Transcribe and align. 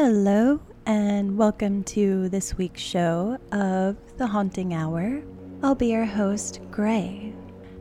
Hello, 0.00 0.60
and 0.86 1.36
welcome 1.36 1.82
to 1.82 2.28
this 2.28 2.56
week's 2.56 2.80
show 2.80 3.36
of 3.50 3.96
The 4.16 4.28
Haunting 4.28 4.72
Hour. 4.72 5.20
I'll 5.60 5.74
be 5.74 5.88
your 5.88 6.04
host, 6.04 6.60
Gray. 6.70 7.34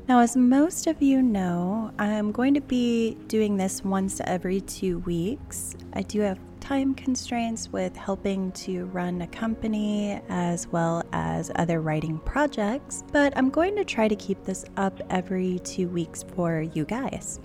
Now, 0.07 0.21
as 0.21 0.35
most 0.35 0.87
of 0.87 0.99
you 0.99 1.21
know, 1.21 1.91
I'm 1.99 2.31
going 2.31 2.55
to 2.55 2.61
be 2.61 3.13
doing 3.27 3.55
this 3.55 3.83
once 3.83 4.19
every 4.23 4.61
two 4.61 4.97
weeks. 5.01 5.75
I 5.93 6.01
do 6.01 6.21
have 6.21 6.39
time 6.59 6.95
constraints 6.95 7.71
with 7.71 7.95
helping 7.95 8.51
to 8.53 8.85
run 8.85 9.21
a 9.21 9.27
company 9.27 10.19
as 10.27 10.67
well 10.69 11.03
as 11.13 11.51
other 11.57 11.81
writing 11.81 12.17
projects, 12.17 13.03
but 13.11 13.31
I'm 13.37 13.51
going 13.51 13.75
to 13.75 13.85
try 13.85 14.07
to 14.07 14.15
keep 14.15 14.43
this 14.43 14.65
up 14.75 14.99
every 15.11 15.59
two 15.59 15.87
weeks 15.87 16.25
for 16.35 16.61
you 16.61 16.83
guys. 16.83 17.39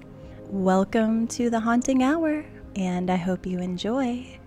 Welcome 0.48 1.26
to 1.26 1.50
the 1.50 1.60
Haunting 1.60 2.02
Hour, 2.02 2.46
and 2.74 3.10
I 3.10 3.16
hope 3.16 3.44
you 3.44 3.58
enjoy. 3.58 4.38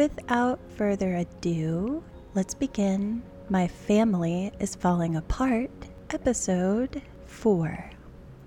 Without 0.00 0.58
further 0.78 1.16
ado, 1.16 2.02
let's 2.32 2.54
begin. 2.54 3.22
My 3.50 3.68
Family 3.68 4.50
is 4.58 4.74
Falling 4.74 5.16
Apart, 5.16 5.70
episode 6.08 7.02
4. 7.26 7.90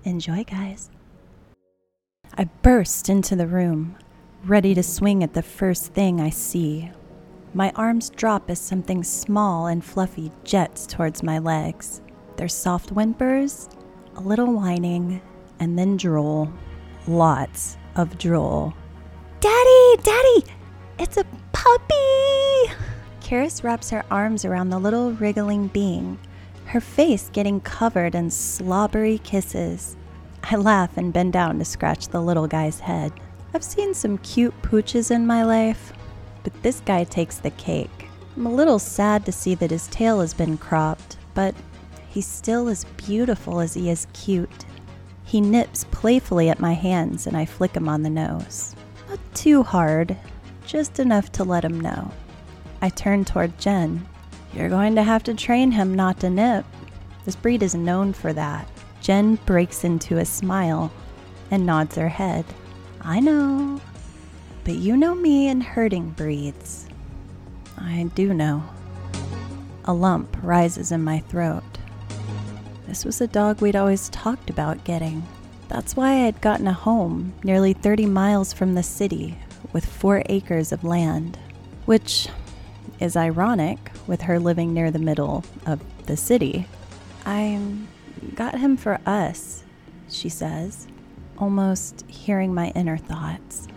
Enjoy, 0.02 0.42
guys. 0.42 0.90
I 2.36 2.46
burst 2.62 3.08
into 3.08 3.36
the 3.36 3.46
room, 3.46 3.96
ready 4.44 4.74
to 4.74 4.82
swing 4.82 5.22
at 5.22 5.34
the 5.34 5.44
first 5.44 5.94
thing 5.94 6.20
I 6.20 6.30
see. 6.30 6.90
My 7.52 7.70
arms 7.76 8.10
drop 8.10 8.50
as 8.50 8.58
something 8.58 9.04
small 9.04 9.68
and 9.68 9.84
fluffy 9.84 10.32
jets 10.42 10.88
towards 10.88 11.22
my 11.22 11.38
legs. 11.38 12.02
There's 12.36 12.52
soft 12.52 12.90
whimpers, 12.90 13.68
a 14.16 14.20
little 14.20 14.52
whining, 14.52 15.22
and 15.60 15.78
then 15.78 15.98
drool. 15.98 16.52
Lots 17.06 17.76
of 17.94 18.18
drool. 18.18 18.74
Daddy! 19.38 19.96
Daddy! 20.02 20.44
It's 20.98 21.16
a 21.16 21.24
puppy! 21.54 22.74
Karis 23.22 23.62
wraps 23.64 23.88
her 23.88 24.04
arms 24.10 24.44
around 24.44 24.68
the 24.68 24.78
little 24.78 25.12
wriggling 25.12 25.68
being, 25.68 26.18
her 26.66 26.80
face 26.80 27.30
getting 27.32 27.60
covered 27.60 28.14
in 28.14 28.30
slobbery 28.30 29.18
kisses. 29.18 29.96
I 30.42 30.56
laugh 30.56 30.98
and 30.98 31.12
bend 31.12 31.32
down 31.32 31.58
to 31.58 31.64
scratch 31.64 32.08
the 32.08 32.20
little 32.20 32.46
guy's 32.46 32.80
head. 32.80 33.12
I've 33.54 33.64
seen 33.64 33.94
some 33.94 34.18
cute 34.18 34.60
pooches 34.62 35.10
in 35.10 35.26
my 35.26 35.44
life, 35.44 35.92
but 36.42 36.52
this 36.62 36.80
guy 36.80 37.04
takes 37.04 37.38
the 37.38 37.50
cake. 37.50 38.08
I'm 38.36 38.46
a 38.46 38.52
little 38.52 38.80
sad 38.80 39.24
to 39.26 39.32
see 39.32 39.54
that 39.54 39.70
his 39.70 39.86
tail 39.86 40.20
has 40.20 40.34
been 40.34 40.58
cropped, 40.58 41.16
but 41.34 41.54
he's 42.08 42.26
still 42.26 42.68
as 42.68 42.84
beautiful 42.96 43.60
as 43.60 43.74
he 43.74 43.88
is 43.88 44.08
cute. 44.12 44.66
He 45.24 45.40
nips 45.40 45.84
playfully 45.92 46.50
at 46.50 46.60
my 46.60 46.74
hands 46.74 47.26
and 47.26 47.36
I 47.36 47.46
flick 47.46 47.74
him 47.74 47.88
on 47.88 48.02
the 48.02 48.10
nose. 48.10 48.74
Not 49.08 49.20
too 49.34 49.62
hard, 49.62 50.16
just 50.64 50.98
enough 50.98 51.30
to 51.32 51.44
let 51.44 51.64
him 51.64 51.80
know. 51.80 52.10
I 52.80 52.88
turn 52.88 53.24
toward 53.24 53.58
Jen. 53.58 54.06
You're 54.52 54.68
going 54.68 54.94
to 54.94 55.02
have 55.02 55.22
to 55.24 55.34
train 55.34 55.72
him 55.72 55.94
not 55.94 56.20
to 56.20 56.30
nip. 56.30 56.64
This 57.24 57.36
breed 57.36 57.62
is 57.62 57.74
known 57.74 58.12
for 58.12 58.32
that. 58.32 58.68
Jen 59.00 59.36
breaks 59.46 59.84
into 59.84 60.18
a 60.18 60.24
smile 60.24 60.92
and 61.50 61.66
nods 61.66 61.96
her 61.96 62.08
head. 62.08 62.44
I 63.00 63.20
know. 63.20 63.80
But 64.64 64.74
you 64.74 64.96
know 64.96 65.14
me 65.14 65.48
and 65.48 65.62
herding 65.62 66.10
breeds. 66.10 66.86
I 67.76 68.10
do 68.14 68.32
know. 68.32 68.62
A 69.84 69.92
lump 69.92 70.36
rises 70.42 70.92
in 70.92 71.04
my 71.04 71.20
throat. 71.20 71.64
This 72.86 73.04
was 73.04 73.20
a 73.20 73.26
dog 73.26 73.60
we'd 73.60 73.76
always 73.76 74.08
talked 74.10 74.48
about 74.48 74.84
getting. 74.84 75.26
That's 75.68 75.96
why 75.96 76.10
I 76.10 76.26
had 76.26 76.40
gotten 76.40 76.66
a 76.66 76.72
home 76.72 77.34
nearly 77.42 77.72
30 77.72 78.06
miles 78.06 78.52
from 78.52 78.74
the 78.74 78.82
city 78.82 79.36
with 79.74 79.84
four 79.84 80.22
acres 80.30 80.72
of 80.72 80.82
land, 80.84 81.38
which 81.84 82.28
is 82.98 83.14
ironic 83.14 83.90
with 84.06 84.22
her 84.22 84.38
living 84.38 84.72
near 84.72 84.90
the 84.90 84.98
middle 84.98 85.44
of 85.66 85.82
the 86.06 86.16
city. 86.16 86.66
I 87.26 87.60
got 88.34 88.58
him 88.58 88.78
for 88.78 88.98
us, 89.04 89.64
she 90.08 90.30
says 90.30 90.88
almost 91.38 92.04
hearing 92.08 92.54
my 92.54 92.68
inner 92.74 92.96
thoughts. 92.96 93.68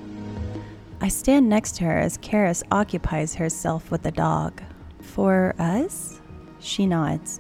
I 1.02 1.10
stand 1.10 1.48
next 1.50 1.76
to 1.78 1.84
her 1.86 1.98
as 1.98 2.18
Karis 2.18 2.64
occupies 2.72 3.36
herself 3.36 3.92
with 3.92 4.04
the 4.04 4.12
dog. 4.12 4.62
For 5.02 5.56
us? 5.60 6.22
She 6.60 6.86
nods. 6.86 7.40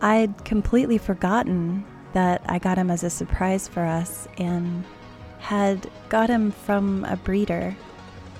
I'd 0.00 0.44
completely 0.44 0.98
forgotten 0.98 1.84
that 2.12 2.42
I 2.46 2.58
got 2.58 2.78
him 2.78 2.90
as 2.90 3.02
a 3.02 3.10
surprise 3.10 3.68
for 3.68 3.84
us 3.84 4.26
and 4.38 4.84
had 5.46 5.88
got 6.08 6.28
him 6.28 6.50
from 6.50 7.04
a 7.04 7.14
breeder. 7.14 7.76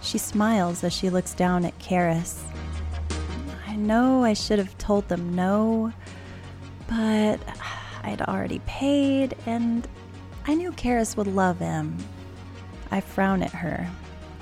She 0.02 0.18
smiles 0.18 0.82
as 0.82 0.92
she 0.92 1.08
looks 1.08 1.34
down 1.34 1.64
at 1.64 1.78
Karis. 1.78 2.42
I 3.64 3.76
know 3.76 4.24
I 4.24 4.32
should 4.32 4.58
have 4.58 4.76
told 4.76 5.06
them 5.06 5.32
no, 5.32 5.92
but 6.88 7.38
I'd 8.02 8.22
already 8.22 8.58
paid 8.66 9.36
and 9.46 9.86
I 10.48 10.54
knew 10.54 10.72
Karis 10.72 11.16
would 11.16 11.28
love 11.28 11.60
him. 11.60 11.96
I 12.90 13.00
frown 13.00 13.40
at 13.40 13.52
her. 13.52 13.88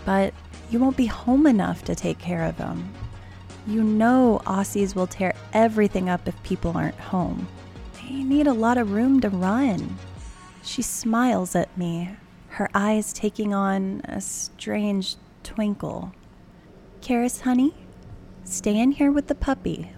But 0.07 0.33
you 0.71 0.79
won't 0.79 0.97
be 0.97 1.05
home 1.05 1.47
enough 1.47 1.85
to 1.85 1.95
take 1.95 2.19
care 2.19 2.45
of 2.45 2.57
him. 2.57 2.95
You 3.67 3.83
know 3.83 4.41
Aussies 4.47 4.95
will 4.95 5.07
tear 5.07 5.35
everything 5.53 6.09
up 6.09 6.27
if 6.27 6.43
people 6.43 6.73
aren't 6.75 6.95
home. 6.95 7.47
They 7.97 8.23
need 8.23 8.47
a 8.47 8.55
lot 8.55 8.79
of 8.79 8.93
room 8.93 9.21
to 9.21 9.29
run. 9.29 9.99
She 10.63 10.81
smiles 10.81 11.55
at 11.55 11.77
me, 11.77 12.17
her 12.55 12.71
eyes 12.73 13.13
taking 13.13 13.53
on 13.53 14.01
a 14.05 14.21
strange 14.21 15.17
twinkle. 15.43 16.13
Karis, 17.01 17.41
honey, 17.41 17.75
stay 18.45 18.79
in 18.79 18.93
here 18.93 19.11
with 19.11 19.27
the 19.27 19.35
puppy. 19.35 19.91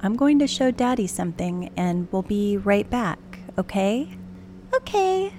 I'm 0.00 0.14
going 0.14 0.38
to 0.40 0.46
show 0.46 0.70
Daddy 0.70 1.06
something 1.06 1.70
and 1.74 2.08
we'll 2.12 2.22
be 2.22 2.58
right 2.58 2.88
back, 2.90 3.18
okay? 3.56 4.10
Okay. 4.74 5.32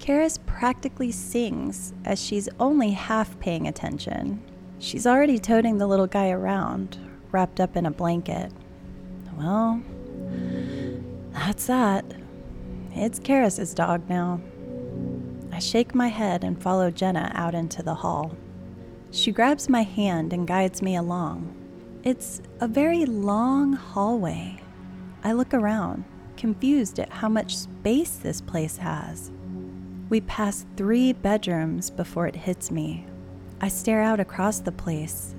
Karis 0.00 0.38
practically 0.46 1.12
sings 1.12 1.94
as 2.04 2.20
she's 2.20 2.48
only 2.58 2.90
half 2.90 3.38
paying 3.38 3.68
attention. 3.68 4.42
She's 4.80 5.06
already 5.06 5.38
toting 5.38 5.78
the 5.78 5.86
little 5.86 6.08
guy 6.08 6.30
around, 6.30 6.98
wrapped 7.30 7.60
up 7.60 7.76
in 7.76 7.86
a 7.86 7.90
blanket. 7.92 8.52
Well, 9.38 9.80
that's 11.32 11.66
that. 11.68 12.04
It's 12.94 13.20
Karis's 13.20 13.74
dog 13.74 14.08
now. 14.08 14.40
I 15.56 15.58
shake 15.58 15.94
my 15.94 16.08
head 16.08 16.44
and 16.44 16.62
follow 16.62 16.90
Jenna 16.90 17.32
out 17.34 17.54
into 17.54 17.82
the 17.82 17.94
hall. 17.94 18.36
She 19.10 19.32
grabs 19.32 19.70
my 19.70 19.84
hand 19.84 20.34
and 20.34 20.46
guides 20.46 20.82
me 20.82 20.96
along. 20.96 21.56
It's 22.04 22.42
a 22.60 22.68
very 22.68 23.06
long 23.06 23.72
hallway. 23.72 24.58
I 25.24 25.32
look 25.32 25.54
around, 25.54 26.04
confused 26.36 26.98
at 26.98 27.08
how 27.08 27.30
much 27.30 27.56
space 27.56 28.16
this 28.16 28.42
place 28.42 28.76
has. 28.76 29.32
We 30.10 30.20
pass 30.20 30.66
three 30.76 31.14
bedrooms 31.14 31.88
before 31.88 32.26
it 32.26 32.36
hits 32.36 32.70
me. 32.70 33.06
I 33.58 33.68
stare 33.68 34.02
out 34.02 34.20
across 34.20 34.60
the 34.60 34.72
place 34.72 35.34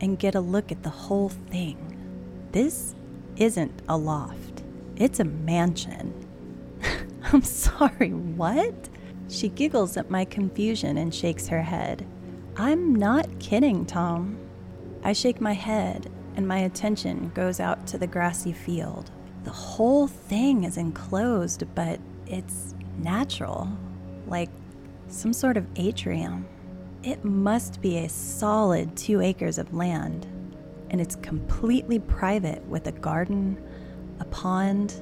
and 0.00 0.18
get 0.18 0.34
a 0.34 0.40
look 0.40 0.72
at 0.72 0.82
the 0.82 0.88
whole 0.88 1.28
thing. 1.28 1.98
This 2.52 2.94
isn't 3.36 3.82
a 3.86 3.98
loft, 3.98 4.62
it's 4.96 5.20
a 5.20 5.24
mansion. 5.24 6.14
I'm 7.34 7.42
sorry, 7.42 8.14
what? 8.14 8.88
She 9.32 9.48
giggles 9.48 9.96
at 9.96 10.10
my 10.10 10.26
confusion 10.26 10.98
and 10.98 11.14
shakes 11.14 11.48
her 11.48 11.62
head. 11.62 12.06
I'm 12.56 12.94
not 12.94 13.38
kidding, 13.40 13.86
Tom. 13.86 14.38
I 15.02 15.14
shake 15.14 15.40
my 15.40 15.54
head 15.54 16.10
and 16.36 16.46
my 16.46 16.58
attention 16.58 17.30
goes 17.34 17.58
out 17.58 17.86
to 17.88 17.98
the 17.98 18.06
grassy 18.06 18.52
field. 18.52 19.10
The 19.44 19.50
whole 19.50 20.06
thing 20.06 20.64
is 20.64 20.76
enclosed, 20.76 21.64
but 21.74 21.98
it's 22.26 22.74
natural 22.98 23.68
like 24.26 24.50
some 25.08 25.32
sort 25.32 25.56
of 25.56 25.66
atrium. 25.76 26.46
It 27.02 27.24
must 27.24 27.80
be 27.80 27.98
a 27.98 28.10
solid 28.10 28.94
two 28.96 29.22
acres 29.22 29.56
of 29.56 29.72
land, 29.72 30.26
and 30.90 31.00
it's 31.00 31.16
completely 31.16 31.98
private 31.98 32.62
with 32.66 32.86
a 32.86 32.92
garden, 32.92 33.60
a 34.20 34.24
pond, 34.26 34.94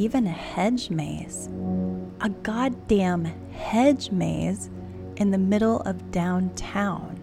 even 0.00 0.26
a 0.26 0.30
hedge 0.30 0.90
maze. 0.90 1.48
A 2.20 2.28
goddamn 2.28 3.26
hedge 3.52 4.10
maze 4.10 4.70
in 5.16 5.30
the 5.30 5.38
middle 5.38 5.80
of 5.80 6.10
downtown. 6.10 7.16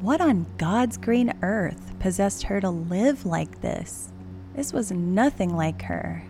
What 0.00 0.20
on 0.20 0.46
God's 0.58 0.96
green 0.96 1.32
earth 1.42 1.98
possessed 1.98 2.42
her 2.44 2.60
to 2.60 2.70
live 2.70 3.24
like 3.24 3.60
this? 3.60 4.12
This 4.54 4.72
was 4.72 4.92
nothing 4.92 5.56
like 5.56 5.82
her, 5.82 6.22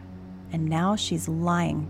and 0.52 0.68
now 0.68 0.94
she's 0.94 1.28
lying 1.28 1.88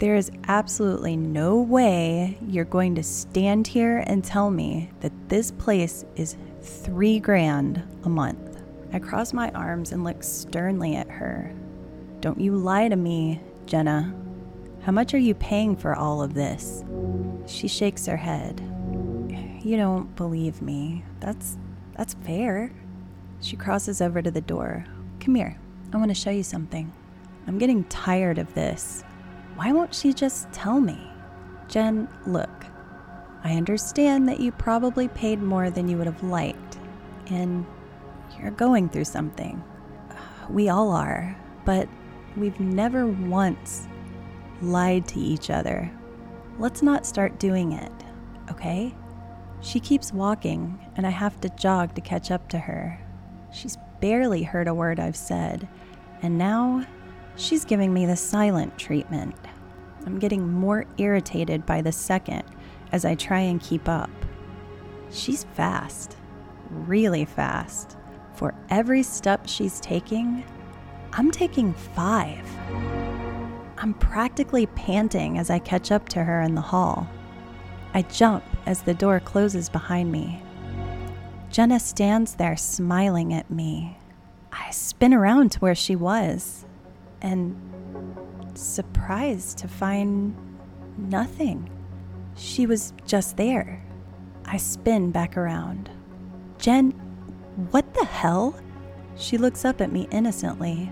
there 0.00 0.16
is 0.16 0.30
absolutely 0.48 1.14
no 1.14 1.60
way 1.60 2.38
you're 2.48 2.64
going 2.64 2.94
to 2.94 3.02
stand 3.02 3.66
here 3.66 3.98
and 4.06 4.24
tell 4.24 4.50
me 4.50 4.90
that 5.00 5.12
this 5.28 5.50
place 5.50 6.06
is 6.16 6.38
three 6.62 7.20
grand 7.20 7.82
a 8.04 8.08
month. 8.08 8.62
I 8.94 8.98
cross 8.98 9.34
my 9.34 9.50
arms 9.50 9.92
and 9.92 10.02
look 10.02 10.22
sternly 10.22 10.96
at 10.96 11.10
her. 11.10 11.52
Don't 12.20 12.40
you 12.40 12.56
lie 12.56 12.88
to 12.88 12.96
me, 12.96 13.40
Jenna. 13.66 14.14
How 14.82 14.92
much 14.92 15.14
are 15.14 15.18
you 15.18 15.34
paying 15.34 15.76
for 15.76 15.94
all 15.94 16.22
of 16.22 16.34
this? 16.34 16.84
She 17.46 17.66
shakes 17.66 18.06
her 18.06 18.16
head. 18.16 18.60
You 19.62 19.76
don't 19.76 20.14
believe 20.16 20.62
me. 20.62 21.04
That's 21.20 21.56
That's 21.96 22.14
fair. 22.14 22.72
She 23.40 23.56
crosses 23.56 24.00
over 24.00 24.22
to 24.22 24.30
the 24.30 24.40
door. 24.40 24.84
Come 25.18 25.34
here. 25.34 25.58
I 25.92 25.96
want 25.96 26.10
to 26.10 26.14
show 26.14 26.30
you 26.30 26.42
something. 26.42 26.92
I'm 27.46 27.58
getting 27.58 27.84
tired 27.84 28.38
of 28.38 28.54
this. 28.54 29.02
Why 29.56 29.72
won't 29.72 29.94
she 29.94 30.12
just 30.12 30.50
tell 30.52 30.80
me? 30.80 30.98
Jen, 31.68 32.08
look. 32.26 32.50
I 33.42 33.54
understand 33.54 34.28
that 34.28 34.40
you 34.40 34.52
probably 34.52 35.08
paid 35.08 35.40
more 35.42 35.70
than 35.70 35.88
you 35.88 35.96
would 35.96 36.06
have 36.06 36.22
liked, 36.22 36.78
and 37.28 37.64
you're 38.38 38.50
going 38.50 38.88
through 38.88 39.04
something. 39.04 39.62
We 40.50 40.68
all 40.68 40.90
are, 40.90 41.36
but 41.64 41.88
we've 42.36 42.58
never 42.60 43.06
once 43.06 43.86
lied 44.62 45.06
to 45.08 45.20
each 45.20 45.50
other. 45.50 45.90
Let's 46.58 46.82
not 46.82 47.06
start 47.06 47.38
doing 47.38 47.72
it, 47.72 47.92
okay? 48.50 48.94
She 49.62 49.80
keeps 49.80 50.12
walking, 50.12 50.78
and 50.96 51.06
I 51.06 51.10
have 51.10 51.40
to 51.40 51.48
jog 51.50 51.94
to 51.94 52.00
catch 52.00 52.30
up 52.30 52.48
to 52.50 52.58
her. 52.58 52.98
She's 53.52 53.76
barely 54.00 54.42
heard 54.42 54.68
a 54.68 54.74
word 54.74 55.00
I've 55.00 55.16
said, 55.16 55.68
and 56.22 56.38
now 56.38 56.86
she's 57.36 57.64
giving 57.64 57.92
me 57.92 58.06
the 58.06 58.16
silent 58.16 58.78
treatment. 58.78 59.34
I'm 60.06 60.18
getting 60.18 60.50
more 60.50 60.86
irritated 60.98 61.66
by 61.66 61.82
the 61.82 61.92
second 61.92 62.44
as 62.92 63.04
I 63.04 63.14
try 63.14 63.40
and 63.40 63.60
keep 63.60 63.88
up. 63.88 64.10
She's 65.10 65.44
fast, 65.44 66.16
really 66.70 67.24
fast. 67.24 67.96
For 68.34 68.54
every 68.70 69.02
step 69.02 69.46
she's 69.46 69.80
taking, 69.80 70.44
I'm 71.12 71.30
taking 71.30 71.74
five. 71.74 72.46
I'm 73.78 73.94
practically 73.94 74.66
panting 74.66 75.38
as 75.38 75.50
I 75.50 75.58
catch 75.58 75.90
up 75.90 76.08
to 76.10 76.22
her 76.22 76.40
in 76.42 76.54
the 76.54 76.60
hall. 76.60 77.08
I 77.94 78.02
jump 78.02 78.44
as 78.66 78.82
the 78.82 78.94
door 78.94 79.20
closes 79.20 79.68
behind 79.68 80.12
me. 80.12 80.42
Jenna 81.50 81.80
stands 81.80 82.34
there 82.34 82.56
smiling 82.56 83.34
at 83.34 83.50
me. 83.50 83.96
I 84.52 84.70
spin 84.70 85.12
around 85.12 85.52
to 85.52 85.58
where 85.60 85.74
she 85.74 85.96
was 85.96 86.64
and 87.22 87.56
surprised 88.54 89.58
to 89.58 89.68
find 89.68 90.36
nothing. 90.96 91.68
She 92.36 92.66
was 92.66 92.92
just 93.06 93.36
there. 93.36 93.82
I 94.44 94.58
spin 94.58 95.10
back 95.10 95.36
around. 95.36 95.90
Jen, 96.58 96.90
what 97.70 97.94
the 97.94 98.04
hell? 98.04 98.54
She 99.20 99.36
looks 99.36 99.66
up 99.66 99.82
at 99.82 99.92
me 99.92 100.08
innocently. 100.10 100.86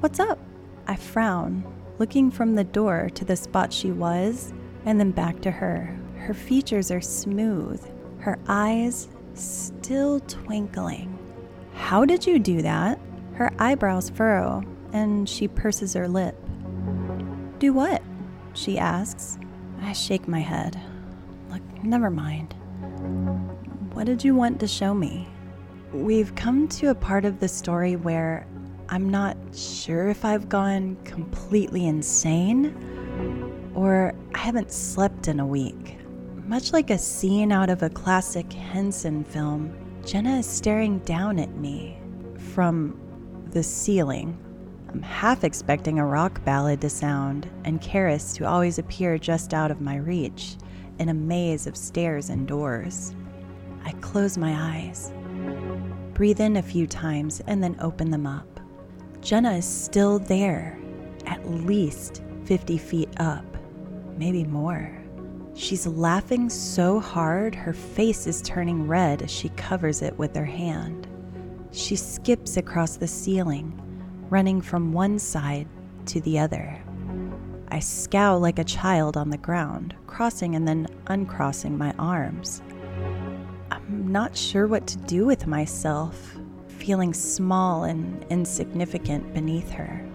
What's 0.00 0.20
up? 0.20 0.38
I 0.86 0.94
frown, 0.94 1.64
looking 1.98 2.30
from 2.30 2.54
the 2.54 2.64
door 2.64 3.08
to 3.14 3.24
the 3.24 3.34
spot 3.34 3.72
she 3.72 3.90
was 3.90 4.52
and 4.84 5.00
then 5.00 5.10
back 5.10 5.40
to 5.40 5.50
her. 5.50 5.98
Her 6.18 6.34
features 6.34 6.90
are 6.90 7.00
smooth, 7.00 7.82
her 8.18 8.38
eyes 8.46 9.08
still 9.32 10.20
twinkling. 10.20 11.18
How 11.72 12.04
did 12.04 12.26
you 12.26 12.38
do 12.38 12.60
that? 12.60 13.00
Her 13.32 13.50
eyebrows 13.58 14.10
furrow, 14.10 14.62
and 14.92 15.26
she 15.26 15.48
purses 15.48 15.94
her 15.94 16.06
lip. 16.06 16.36
Do 17.58 17.72
what? 17.72 18.02
She 18.52 18.78
asks. 18.78 19.38
I 19.80 19.94
shake 19.94 20.28
my 20.28 20.40
head. 20.40 20.78
Look, 21.50 21.62
never 21.82 22.10
mind. 22.10 22.52
What 23.94 24.04
did 24.04 24.22
you 24.22 24.34
want 24.34 24.60
to 24.60 24.68
show 24.68 24.92
me? 24.92 25.26
We've 25.94 26.34
come 26.34 26.66
to 26.70 26.90
a 26.90 26.94
part 26.96 27.24
of 27.24 27.38
the 27.38 27.46
story 27.46 27.94
where 27.94 28.48
I'm 28.88 29.08
not 29.08 29.36
sure 29.54 30.08
if 30.08 30.24
I've 30.24 30.48
gone 30.48 30.96
completely 31.04 31.86
insane 31.86 33.70
or 33.76 34.12
I 34.34 34.38
haven't 34.38 34.72
slept 34.72 35.28
in 35.28 35.38
a 35.38 35.46
week. 35.46 35.98
Much 36.46 36.72
like 36.72 36.90
a 36.90 36.98
scene 36.98 37.52
out 37.52 37.70
of 37.70 37.84
a 37.84 37.90
classic 37.90 38.52
Henson 38.52 39.22
film, 39.22 39.72
Jenna 40.04 40.38
is 40.38 40.46
staring 40.46 40.98
down 40.98 41.38
at 41.38 41.54
me 41.58 41.96
from 42.52 42.98
the 43.52 43.62
ceiling. 43.62 44.36
I'm 44.88 45.00
half 45.00 45.44
expecting 45.44 46.00
a 46.00 46.06
rock 46.06 46.44
ballad 46.44 46.80
to 46.80 46.90
sound 46.90 47.48
and 47.62 47.80
Karis 47.80 48.34
to 48.34 48.48
always 48.48 48.80
appear 48.80 49.16
just 49.16 49.54
out 49.54 49.70
of 49.70 49.80
my 49.80 49.98
reach 49.98 50.56
in 50.98 51.08
a 51.08 51.14
maze 51.14 51.68
of 51.68 51.76
stairs 51.76 52.30
and 52.30 52.48
doors. 52.48 53.14
I 53.84 53.92
close 53.92 54.36
my 54.36 54.54
eyes, 54.54 55.12
breathe 56.14 56.40
in 56.40 56.56
a 56.56 56.62
few 56.62 56.86
times, 56.86 57.42
and 57.46 57.62
then 57.62 57.76
open 57.80 58.10
them 58.10 58.26
up. 58.26 58.60
Jenna 59.20 59.52
is 59.52 59.66
still 59.66 60.18
there, 60.18 60.78
at 61.26 61.50
least 61.50 62.22
50 62.44 62.78
feet 62.78 63.08
up, 63.18 63.44
maybe 64.16 64.44
more. 64.44 64.96
She's 65.54 65.86
laughing 65.86 66.50
so 66.50 66.98
hard 66.98 67.54
her 67.54 67.72
face 67.72 68.26
is 68.26 68.42
turning 68.42 68.88
red 68.88 69.22
as 69.22 69.30
she 69.30 69.50
covers 69.50 70.02
it 70.02 70.18
with 70.18 70.34
her 70.34 70.44
hand. 70.44 71.06
She 71.70 71.96
skips 71.96 72.56
across 72.56 72.96
the 72.96 73.06
ceiling, 73.06 73.72
running 74.30 74.60
from 74.60 74.92
one 74.92 75.18
side 75.18 75.68
to 76.06 76.20
the 76.20 76.38
other. 76.38 76.80
I 77.68 77.78
scowl 77.80 78.40
like 78.40 78.58
a 78.58 78.64
child 78.64 79.16
on 79.16 79.30
the 79.30 79.38
ground, 79.38 79.94
crossing 80.06 80.54
and 80.54 80.66
then 80.66 80.86
uncrossing 81.06 81.78
my 81.78 81.92
arms. 81.98 82.62
Not 84.14 84.36
sure 84.36 84.68
what 84.68 84.86
to 84.86 84.96
do 84.96 85.26
with 85.26 85.48
myself, 85.48 86.36
feeling 86.68 87.12
small 87.12 87.82
and 87.82 88.24
insignificant 88.30 89.34
beneath 89.34 89.68
her. 89.70 90.06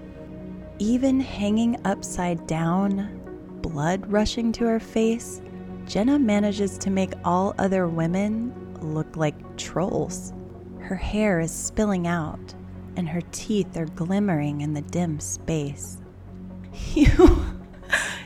Even 0.78 1.20
hanging 1.20 1.76
upside 1.84 2.48
down, 2.48 3.20
blood 3.62 4.10
rushing 4.10 4.54
to 4.54 4.64
her 4.68 4.80
face, 4.80 5.42
Jenna 5.86 6.18
manages 6.18 6.78
to 6.78 6.90
make 6.90 7.12
all 7.26 7.54
other 7.58 7.90
women 7.90 8.54
look 8.80 9.18
like 9.18 9.58
trolls. 9.58 10.32
Her 10.80 10.96
hair 10.96 11.42
is 11.42 11.52
spilling 11.52 12.08
out, 12.08 12.56
and 12.96 13.10
her 13.10 13.22
teeth 13.34 13.76
are 13.76 13.86
glimmering 13.86 14.62
in 14.62 14.74
the 14.74 14.82
dim 14.82 15.20
space. 15.20 15.98
You, 16.96 17.46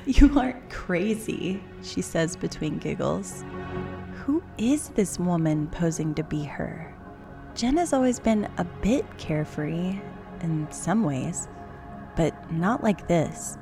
you 0.05 0.39
aren't 0.39 0.69
crazy, 0.69 1.63
she 1.81 2.03
says 2.03 2.35
between 2.35 2.77
giggles. 2.77 3.43
Who 4.25 4.41
is 4.57 4.87
this 4.87 5.19
woman 5.19 5.67
posing 5.67 6.15
to 6.15 6.23
be 6.23 6.45
her? 6.45 6.95
Jenna's 7.55 7.91
always 7.91 8.21
been 8.21 8.49
a 8.57 8.63
bit 8.63 9.05
carefree 9.17 9.99
in 10.39 10.71
some 10.71 11.03
ways, 11.03 11.49
but 12.15 12.49
not 12.49 12.81
like 12.81 13.05
this. 13.09 13.57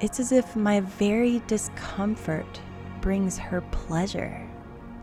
It's 0.00 0.18
as 0.18 0.32
if 0.32 0.56
my 0.56 0.80
very 0.80 1.42
discomfort 1.46 2.58
brings 3.02 3.36
her 3.36 3.60
pleasure. 3.70 4.48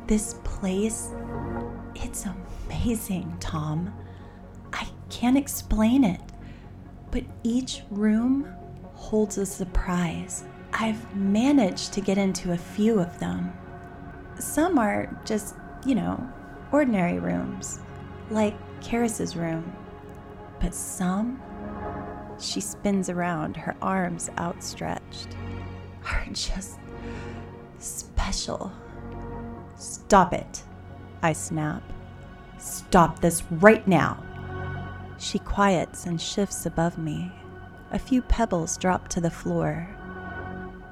This 0.08 0.40
place, 0.44 1.12
it's 1.94 2.26
amazing, 2.66 3.38
Tom. 3.40 3.94
I 4.74 4.88
can't 5.12 5.38
explain 5.38 6.04
it, 6.04 6.22
but 7.12 7.24
each 7.44 7.84
room 7.92 8.52
holds 8.96 9.38
a 9.38 9.46
surprise. 9.46 10.46
I've 10.74 11.16
managed 11.16 11.94
to 11.94 12.02
get 12.02 12.18
into 12.18 12.54
a 12.54 12.58
few 12.58 12.98
of 12.98 13.20
them. 13.20 13.54
Some 14.40 14.78
are 14.78 15.10
just, 15.26 15.56
you 15.86 15.96
know, 15.96 16.22
ordinary 16.72 17.20
rooms, 17.20 17.80
like 18.30 18.56
Karis's 18.82 19.36
room. 19.36 19.74
But 20.60 20.74
some 20.74 21.42
she 22.40 22.60
spins 22.60 23.10
around, 23.10 23.56
her 23.58 23.76
arms 23.82 24.30
outstretched, 24.38 25.30
are 26.06 26.26
just 26.32 26.78
special. 27.80 28.72
Stop 29.78 30.34
it, 30.34 30.64
I 31.22 31.34
snap. 31.34 31.84
Stop 32.58 33.20
this 33.20 33.44
right 33.52 33.88
now. 33.88 34.22
She 35.18 35.40
quiets 35.40 36.06
and 36.06 36.20
shifts 36.20 36.66
above 36.66 36.98
me. 36.98 37.32
A 37.92 38.00
few 38.00 38.22
pebbles 38.22 38.78
drop 38.78 39.08
to 39.10 39.22
the 39.22 39.30
floor. 39.30 39.88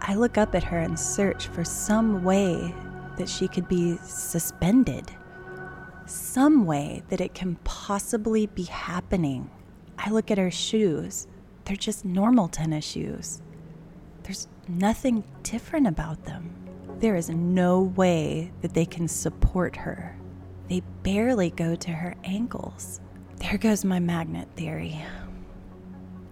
I 0.01 0.15
look 0.15 0.37
up 0.37 0.55
at 0.55 0.63
her 0.63 0.79
and 0.79 0.99
search 0.99 1.47
for 1.47 1.63
some 1.63 2.23
way 2.23 2.73
that 3.17 3.29
she 3.29 3.47
could 3.47 3.67
be 3.67 3.97
suspended. 3.97 5.11
Some 6.05 6.65
way 6.65 7.03
that 7.09 7.21
it 7.21 7.33
can 7.33 7.55
possibly 7.63 8.47
be 8.47 8.63
happening. 8.63 9.49
I 9.97 10.09
look 10.09 10.31
at 10.31 10.37
her 10.37 10.51
shoes. 10.51 11.27
They're 11.65 11.75
just 11.75 12.03
normal 12.03 12.47
tennis 12.47 12.85
shoes. 12.85 13.41
There's 14.23 14.47
nothing 14.67 15.23
different 15.43 15.87
about 15.87 16.25
them. 16.25 16.53
There 16.99 17.15
is 17.15 17.29
no 17.29 17.81
way 17.81 18.51
that 18.61 18.73
they 18.73 18.85
can 18.85 19.07
support 19.07 19.75
her. 19.75 20.17
They 20.69 20.81
barely 21.03 21.49
go 21.51 21.75
to 21.75 21.91
her 21.91 22.15
ankles. 22.23 23.01
There 23.37 23.57
goes 23.57 23.83
my 23.83 23.99
magnet 23.99 24.47
theory. 24.55 25.03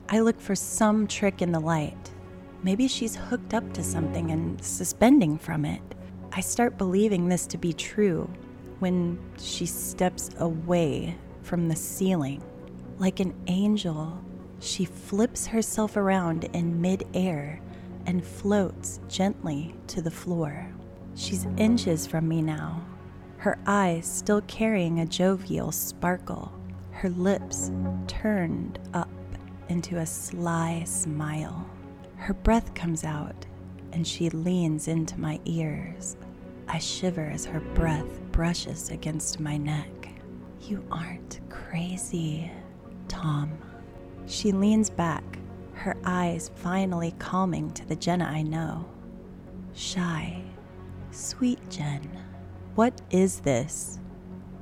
I 0.10 0.20
look 0.20 0.40
for 0.40 0.56
some 0.56 1.08
trick 1.08 1.42
in 1.42 1.52
the 1.52 1.60
light. 1.60 2.12
Maybe 2.64 2.88
she's 2.88 3.16
hooked 3.16 3.54
up 3.54 3.74
to 3.74 3.84
something 3.84 4.32
and 4.32 4.64
suspending 4.64 5.38
from 5.38 5.66
it. 5.66 5.82
I 6.34 6.40
start 6.40 6.78
believing 6.78 7.28
this 7.28 7.46
to 7.48 7.58
be 7.58 7.74
true 7.74 8.30
when 8.80 9.20
she 9.38 9.66
steps 9.66 10.30
away 10.40 11.18
from 11.42 11.68
the 11.68 11.76
ceiling. 11.76 12.42
Like 13.00 13.20
an 13.20 13.34
angel, 13.48 14.18
she 14.60 14.86
flips 14.86 15.46
herself 15.48 15.98
around 15.98 16.46
in 16.54 16.80
midair 16.80 17.60
and 18.06 18.24
floats 18.24 19.02
gently 19.10 19.76
to 19.88 20.02
the 20.02 20.12
floor. 20.12 20.68
She's 21.16 21.46
inches 21.58 22.08
from 22.08 22.28
me 22.28 22.42
now. 22.42 22.82
her 23.42 23.58
eyes 23.66 24.06
still 24.06 24.42
carrying 24.42 25.00
a 25.00 25.06
jovial 25.06 25.72
sparkle, 25.72 26.52
her 26.92 27.10
lips 27.10 27.72
turned 28.06 28.78
up 28.94 29.10
into 29.68 29.98
a 29.98 30.06
sly 30.06 30.84
smile. 30.86 31.68
Her 32.18 32.36
breath 32.36 32.76
comes 32.76 33.04
out, 33.04 33.48
and 33.94 34.06
she 34.06 34.30
leans 34.30 34.88
into 34.88 35.20
my 35.20 35.40
ears. 35.46 36.18
I 36.74 36.78
shiver 36.80 37.25
as 37.25 37.44
her 37.46 37.60
breath 37.60 38.22
brushes 38.32 38.92
against 38.92 39.42
my 39.42 39.58
neck. 39.58 39.90
You 40.62 40.82
aren't 40.90 41.42
crazy, 41.50 42.50
Tom. 43.10 43.51
She 44.25 44.54
leans 44.54 44.90
back, 44.90 45.24
her 45.74 45.98
eyes 46.06 46.50
finally 46.56 47.13
calming 47.20 47.72
to 47.74 47.86
the 47.86 47.98
Jenna 47.98 48.24
I 48.24 48.44
know. 48.44 48.86
Shy, 49.74 50.42
sweet 51.12 51.60
Jen. 51.70 52.10
What 52.75 53.01
is 53.10 53.42
this? 53.42 54.00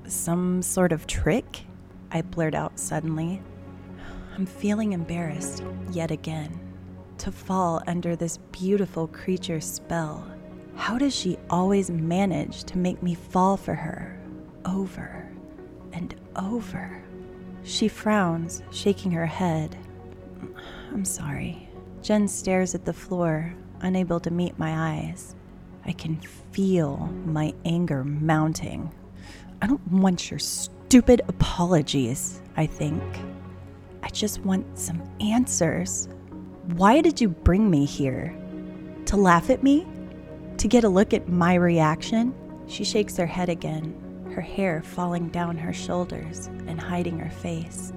Some 0.08 0.64
sort 0.64 0.92
of 0.92 1.06
trick? 1.06 1.62
I 2.10 2.24
blurt 2.24 2.56
out 2.56 2.80
suddenly. 2.80 3.40
I'm 4.36 4.48
feeling 4.48 4.94
embarrassed 4.94 5.64
yet 5.92 6.10
again 6.10 6.60
to 7.20 7.32
fall 7.32 7.84
under 7.86 8.16
this 8.16 8.38
beautiful 8.52 9.08
creature's 9.10 9.66
spell. 9.66 10.26
How 10.80 10.98
does 10.98 11.14
she 11.14 11.38
always 11.50 11.92
manage 11.92 12.64
to 12.64 12.78
make 12.78 13.04
me 13.04 13.14
fall 13.14 13.58
for 13.58 13.76
her 13.76 14.18
over 14.66 15.30
and 15.92 16.16
over? 16.38 17.04
She 17.64 17.90
frowns, 17.90 18.64
shaking 18.72 19.12
her 19.12 19.26
head. 19.26 19.76
I'm 20.92 21.04
sorry. 21.04 21.70
Jen 22.02 22.30
stares 22.30 22.74
at 22.74 22.86
the 22.86 22.94
floor, 22.94 23.54
unable 23.82 24.22
to 24.22 24.32
meet 24.32 24.58
my 24.58 24.96
eyes. 24.96 25.36
I 25.86 25.92
can 25.92 26.16
feel 26.54 26.98
my 27.26 27.54
anger 27.66 28.06
mounting. 28.06 28.90
I 29.62 29.68
don't 29.68 29.86
want 29.92 30.32
your 30.32 30.40
stupid 30.40 31.22
apologies, 31.28 32.42
I 32.56 32.66
think. 32.66 33.04
I 34.02 34.08
just 34.08 34.40
want 34.40 34.80
some 34.80 35.04
answers. 35.20 36.08
Why 36.78 37.02
did 37.02 37.20
you 37.20 37.28
bring 37.28 37.70
me 37.70 37.84
here? 37.84 38.34
To 39.08 39.18
laugh 39.18 39.50
at 39.50 39.62
me? 39.62 39.86
To 40.60 40.68
get 40.68 40.84
a 40.84 40.90
look 40.90 41.14
at 41.14 41.30
my 41.30 41.54
reaction? 41.54 42.36
She 42.68 42.84
shakes 42.84 43.16
her 43.16 43.26
head 43.26 43.48
again, 43.48 43.96
her 44.36 44.42
hair 44.42 44.84
falling 44.84 45.30
down 45.30 45.58
her 45.58 45.72
shoulders 45.72 46.48
and 46.68 46.82
hiding 46.82 47.18
her 47.18 47.30
face. 47.30 47.94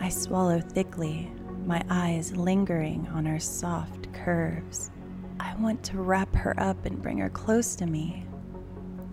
I 0.00 0.08
swallow 0.08 0.58
thickly, 0.58 1.30
my 1.66 1.82
eyes 1.90 2.34
lingering 2.34 3.06
on 3.12 3.26
her 3.26 3.38
soft 3.38 4.10
curves. 4.14 4.90
I 5.38 5.54
want 5.56 5.82
to 5.84 5.98
wrap 5.98 6.34
her 6.34 6.58
up 6.58 6.86
and 6.86 7.02
bring 7.02 7.18
her 7.18 7.28
close 7.28 7.76
to 7.76 7.84
me. 7.84 8.24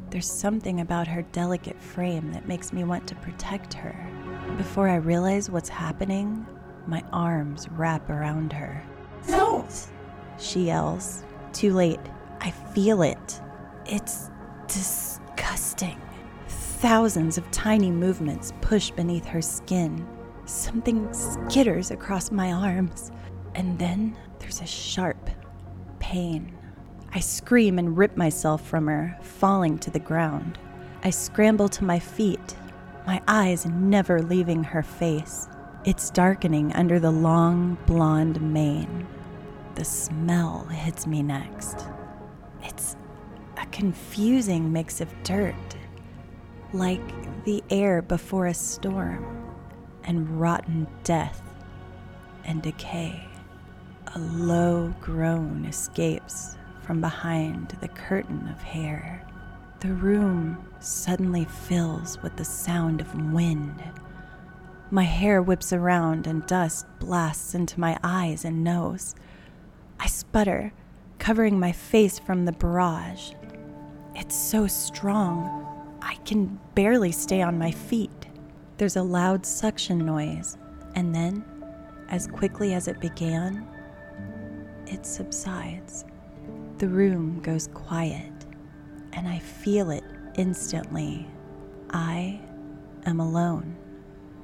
There's 0.10 0.32
something 0.32 0.80
about 0.80 1.06
her 1.06 1.24
delicate 1.34 1.82
frame 1.82 2.32
that 2.32 2.48
makes 2.48 2.72
me 2.72 2.86
want 2.86 3.08
to 3.08 3.16
protect 3.16 3.74
her. 3.74 3.94
Before 4.56 4.88
I 4.88 4.96
realize 4.96 5.50
what's 5.50 5.68
happening, 5.68 6.48
my 6.88 7.04
arms 7.12 7.68
wrap 7.72 8.10
around 8.10 8.54
her. 8.54 8.82
Don't! 9.28 9.88
She 10.40 10.68
yells. 10.68 11.25
Too 11.52 11.74
late. 11.74 12.00
I 12.42 12.51
feel 12.51 13.01
it. 13.01 13.42
It's 13.86 14.30
disgusting. 14.68 16.00
Thousands 16.48 17.38
of 17.38 17.50
tiny 17.51 17.92
movements 17.92 18.54
push 18.62 18.92
beneath 18.92 19.25
her 19.25 19.42
skin. 19.42 20.06
Something 20.46 21.08
skitters 21.10 21.92
across 21.92 22.32
my 22.32 22.51
arms. 22.51 23.12
And 23.56 23.80
then 23.80 24.18
there's 24.39 24.62
a 24.62 24.65
sharp 24.65 25.30
pain. 26.00 26.56
I 27.13 27.20
scream 27.20 27.80
and 27.80 27.98
rip 27.98 28.18
myself 28.18 28.68
from 28.68 28.88
her, 28.88 29.18
falling 29.22 29.77
to 29.80 29.89
the 29.89 30.00
ground. 30.00 30.58
I 31.04 31.10
scramble 31.12 31.70
to 31.70 31.84
my 31.84 31.98
feet, 31.98 32.56
my 33.08 33.22
eyes 33.27 33.65
never 33.65 34.22
leaving 34.22 34.63
her 34.63 34.84
face. 34.84 35.48
It's 35.86 36.10
darkening 36.10 36.74
under 36.74 37.00
the 37.00 37.12
long 37.12 37.77
blonde 37.86 38.42
mane. 38.42 39.08
The 39.75 39.86
smell 39.86 40.65
hits 40.65 41.06
me 41.06 41.22
next. 41.22 41.86
It's 42.67 42.95
a 43.57 43.65
confusing 43.67 44.74
mix 44.74 45.00
of 45.00 45.10
dirt, 45.24 45.55
like 46.74 47.43
the 47.45 47.63
air 47.69 48.01
before 48.01 48.48
a 48.48 48.53
storm, 48.53 49.53
and 50.03 50.39
rotten 50.39 50.88
death 51.03 51.41
and 52.43 52.62
decay. 52.62 53.24
A 54.15 54.19
low 54.19 54.93
groan 55.00 55.65
escapes 55.65 56.57
from 56.81 57.01
behind 57.01 57.69
the 57.81 57.88
curtain 57.88 58.48
of 58.48 58.62
hair. 58.62 59.25
The 59.79 59.93
room 59.93 60.65
suddenly 60.79 61.45
fills 61.45 62.22
with 62.22 62.36
the 62.36 62.45
sound 62.45 63.01
of 63.01 63.13
wind. 63.34 63.84
My 64.89 65.03
hair 65.03 65.41
whips 65.41 65.74
around 65.74 66.27
and 66.27 66.45
dust 66.45 66.86
blasts 67.00 67.53
into 67.53 67.79
my 67.79 67.98
eyes 68.03 68.45
and 68.45 68.63
nose. 68.63 69.15
I 70.00 70.07
sputter, 70.07 70.74
covering 71.25 71.60
my 71.60 71.72
face 71.72 72.20
from 72.20 72.46
the 72.46 72.51
barrage. 72.51 73.32
It's 74.13 74.36
so 74.36 74.67
strong, 74.67 75.98
I 76.00 76.17
can 76.24 76.60
barely 76.75 77.12
stay 77.12 77.41
on 77.41 77.58
my 77.58 77.72
feet. 77.72 78.27
There's 78.77 78.96
a 78.96 79.01
loud 79.01 79.44
suction 79.44 80.05
noise, 80.05 80.55
and 80.94 81.15
then, 81.15 81.44
as 82.10 82.27
quickly 82.27 82.75
as 82.75 82.88
it 82.88 83.00
began, 83.00 83.67
it 84.86 85.03
subsides. 85.03 86.05
The 86.77 86.89
room 86.89 87.39
goes 87.41 87.70
quiet, 87.74 88.46
and 89.13 89.27
I 89.27 89.39
feel 89.39 89.89
it 89.89 90.03
instantly. 90.38 91.27
I 91.89 92.39
am 93.08 93.20
alone. 93.20 93.75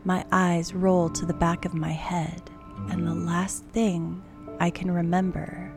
My 0.03 0.25
eyes 0.31 0.73
roll 0.73 1.11
to 1.11 1.27
the 1.27 1.33
back 1.35 1.63
of 1.63 1.75
my 1.75 1.91
head, 1.91 2.41
and 2.89 3.05
the 3.05 3.13
last 3.13 3.65
thing 3.65 4.23
I 4.59 4.71
can 4.71 4.89
remember 4.89 5.71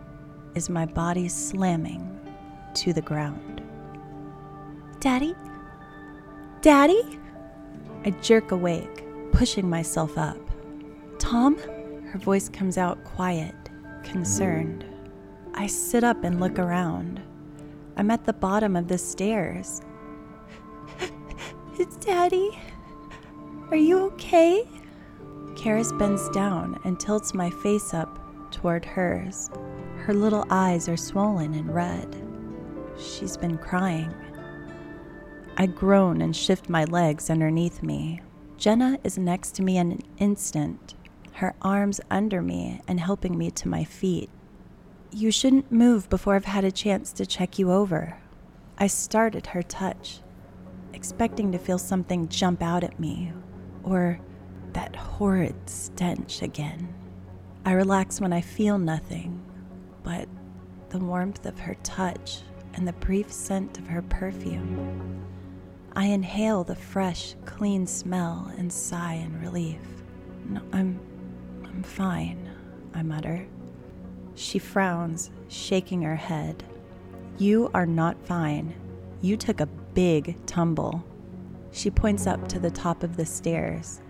is 0.55 0.71
my 0.71 0.87
body 0.87 1.29
slamming 1.29 2.19
to 2.75 2.93
the 2.93 3.03
ground. 3.03 3.63
Daddy? 5.01 5.35
Daddy? 6.61 7.19
I 8.05 8.11
jerk 8.11 8.53
awake, 8.53 9.05
pushing 9.33 9.69
myself 9.69 10.17
up. 10.17 10.39
Tom? 11.19 11.57
Her 12.13 12.19
voice 12.19 12.49
comes 12.49 12.79
out 12.79 13.03
quiet, 13.05 13.55
concerned. 14.05 14.85
I 15.55 15.67
sit 15.67 16.05
up 16.05 16.23
and 16.25 16.41
look 16.41 16.59
around. 16.59 17.21
I'm 17.97 18.11
at 18.11 18.25
the 18.25 18.33
bottom 18.33 18.77
of 18.77 18.89
the 18.89 18.99
stairs. 18.99 19.83
It's 21.77 21.97
Daddy, 21.97 22.57
are 23.71 23.77
you 23.77 23.99
okay? 23.99 24.65
Karis 25.57 25.97
bends 25.99 26.29
down 26.31 26.79
and 26.85 27.01
tilts 27.01 27.35
my 27.35 27.51
face 27.51 27.93
up 27.93 28.21
toward 28.53 28.85
hers. 28.85 29.51
Her 30.05 30.13
little 30.13 30.45
eyes 30.51 30.87
are 30.91 30.99
swollen 30.99 31.55
and 31.55 31.75
red. 31.75 32.15
She's 32.99 33.39
been 33.39 33.57
crying. 33.57 34.15
I 35.57 35.65
groan 35.65 36.21
and 36.21 36.37
shift 36.37 36.69
my 36.69 36.85
legs 36.85 37.31
underneath 37.31 37.83
me. 37.83 38.21
Jenna 38.59 38.99
is 39.03 39.17
next 39.17 39.53
to 39.53 39.63
me 39.63 39.79
in 39.79 39.93
an 39.93 40.03
instant, 40.19 40.95
her 41.33 41.55
arms 41.63 42.03
under 42.11 42.43
me 42.43 42.83
and 42.87 43.01
helping 43.01 43.39
me 43.39 43.51
to 43.53 43.69
my 43.69 43.83
feet. 43.83 44.29
You 45.11 45.31
shouldn't 45.31 45.73
move 45.73 46.11
before 46.11 46.35
I've 46.35 46.45
had 46.45 46.65
a 46.65 46.71
chance 46.71 47.11
to 47.15 47.25
check 47.25 47.59
you 47.59 47.73
over. 47.73 48.19
I 48.77 48.89
start 48.89 49.35
at 49.35 49.47
her 49.47 49.63
touch, 49.63 50.21
expecting 50.93 51.51
to 51.53 51.59
feel 51.59 51.79
something 51.79 52.29
jump 52.29 52.63
out 52.63 52.85
at 52.85 53.01
me, 53.01 53.33
or 53.83 54.21
that 54.75 54.97
horrid 54.97 55.55
stench 55.65 56.43
again. 56.43 56.95
I 57.65 57.73
relax 57.73 58.21
when 58.21 58.35
I 58.35 58.43
feel 58.43 58.77
nothing, 58.77 59.41
but 60.05 60.29
the 60.91 60.99
warmth 61.01 61.45
of 61.47 61.59
her 61.59 61.75
touch 61.83 62.43
and 62.75 62.87
the 62.87 62.93
brief 62.93 63.33
scent 63.33 63.79
of 63.79 63.89
her 63.89 64.03
perfume. 64.03 65.25
I 65.97 66.07
inhale 66.07 66.63
the 66.63 66.77
fresh, 66.77 67.35
clean 67.45 67.87
smell 67.87 68.53
and 68.57 68.73
sigh 68.73 69.15
in 69.15 69.41
relief. 69.41 69.81
No, 70.49 70.61
I'm 70.73 71.01
I'm 71.65 71.83
fine, 71.83 72.49
I 72.95 73.03
mutter. 73.03 73.47
She 74.37 74.61
frowns, 74.61 75.31
shaking 75.49 76.03
her 76.03 76.17
head. 76.17 76.63
You 77.39 77.71
are 77.75 77.87
not 77.87 78.25
fine. 78.27 78.75
You 79.21 79.37
took 79.37 79.61
a 79.61 79.67
big 79.67 80.45
tumble. 80.47 81.05
She 81.73 81.91
points 81.91 82.27
up 82.29 82.47
to 82.49 82.61
the 82.61 82.71
top 82.71 83.03
of 83.03 83.17
the 83.17 83.27
stairs. 83.27 84.01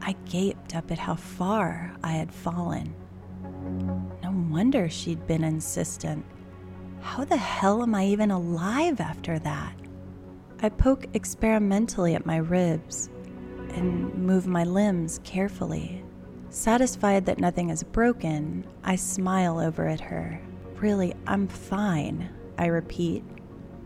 I 0.00 0.12
gaped 0.26 0.76
up 0.76 0.90
at 0.92 0.98
how 0.98 1.16
far 1.16 1.92
I 2.04 2.12
had 2.12 2.32
fallen. 2.32 2.94
Wonder 4.52 4.90
she'd 4.90 5.26
been 5.26 5.44
insistent. 5.44 6.26
How 7.00 7.24
the 7.24 7.38
hell 7.38 7.82
am 7.82 7.94
I 7.94 8.04
even 8.04 8.30
alive 8.30 9.00
after 9.00 9.38
that? 9.38 9.74
I 10.60 10.68
poke 10.68 11.06
experimentally 11.14 12.14
at 12.14 12.26
my 12.26 12.36
ribs 12.36 13.08
and 13.70 14.14
move 14.14 14.46
my 14.46 14.64
limbs 14.64 15.20
carefully. 15.24 16.04
Satisfied 16.50 17.24
that 17.24 17.38
nothing 17.38 17.70
is 17.70 17.82
broken, 17.82 18.66
I 18.84 18.96
smile 18.96 19.58
over 19.58 19.88
at 19.88 20.02
her. 20.02 20.38
Really, 20.74 21.14
I'm 21.26 21.48
fine, 21.48 22.28
I 22.58 22.66
repeat. 22.66 23.24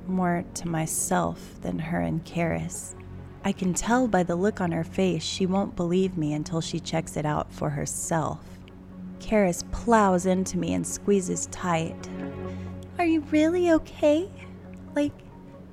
more 0.08 0.44
to 0.54 0.68
myself 0.68 1.60
than 1.62 1.78
her 1.78 2.00
and 2.00 2.24
Karis. 2.24 2.96
I 3.44 3.52
can 3.52 3.72
tell 3.72 4.08
by 4.08 4.24
the 4.24 4.34
look 4.34 4.60
on 4.60 4.72
her 4.72 4.82
face 4.82 5.22
she 5.22 5.46
won't 5.46 5.76
believe 5.76 6.16
me 6.16 6.32
until 6.32 6.60
she 6.60 6.80
checks 6.80 7.16
it 7.16 7.24
out 7.24 7.52
for 7.52 7.70
herself. 7.70 8.55
Karis 9.26 9.68
plows 9.72 10.24
into 10.24 10.56
me 10.56 10.74
and 10.74 10.86
squeezes 10.86 11.46
tight. 11.46 12.08
Are 12.96 13.04
you 13.04 13.22
really 13.32 13.72
okay? 13.72 14.30
Like, 14.94 15.12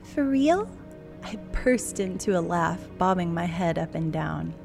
for 0.01 0.23
real? 0.23 0.67
I 1.23 1.35
burst 1.63 1.99
into 1.99 2.35
a 2.37 2.41
laugh, 2.41 2.79
bobbing 2.97 3.31
my 3.31 3.45
head 3.45 3.77
up 3.77 3.93
and 3.93 4.11
down. 4.11 4.55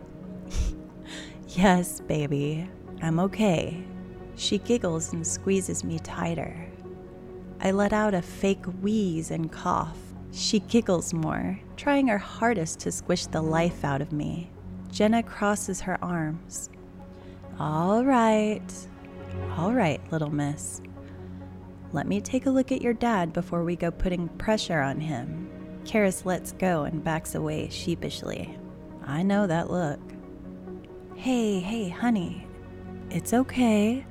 yes, 1.49 2.00
baby, 2.00 2.66
I'm 3.02 3.21
okay. 3.21 3.85
She 4.37 4.57
giggles 4.57 5.12
and 5.12 5.26
squeezes 5.26 5.85
me 5.85 5.99
tighter. 5.99 6.57
I 7.61 7.73
let 7.73 7.92
out 7.92 8.14
a 8.14 8.23
fake 8.23 8.64
wheeze 8.80 9.30
and 9.30 9.52
cough. 9.52 9.99
She 10.33 10.61
giggles 10.61 11.12
more, 11.12 11.61
trying 11.76 12.07
her 12.07 12.16
hardest 12.16 12.80
to 12.80 12.92
squish 12.92 13.26
the 13.26 13.42
life 13.42 13.85
out 13.85 14.00
of 14.00 14.12
me. 14.12 14.50
Jenna 14.90 15.23
crosses 15.23 15.83
her 15.83 16.02
arms. 16.02 16.71
All 17.60 18.04
right, 18.04 18.62
all 19.56 19.72
right, 19.72 20.00
little 20.12 20.30
miss. 20.30 20.80
Let 21.92 22.06
me 22.06 22.20
take 22.20 22.46
a 22.46 22.50
look 22.50 22.70
at 22.70 22.82
your 22.82 22.92
dad 22.92 23.32
before 23.32 23.64
we 23.64 23.74
go 23.74 23.90
putting 23.90 24.28
pressure 24.28 24.80
on 24.80 25.00
him. 25.00 25.50
Karis 25.82 26.24
lets 26.24 26.52
go 26.52 26.84
and 26.84 27.02
backs 27.02 27.34
away 27.34 27.68
sheepishly. 27.68 28.56
I 29.04 29.24
know 29.24 29.48
that 29.48 29.72
look. 29.72 29.98
Hey, 31.16 31.58
hey, 31.58 31.88
honey. 31.88 32.46
It's 33.10 33.34
okay. 33.34 34.06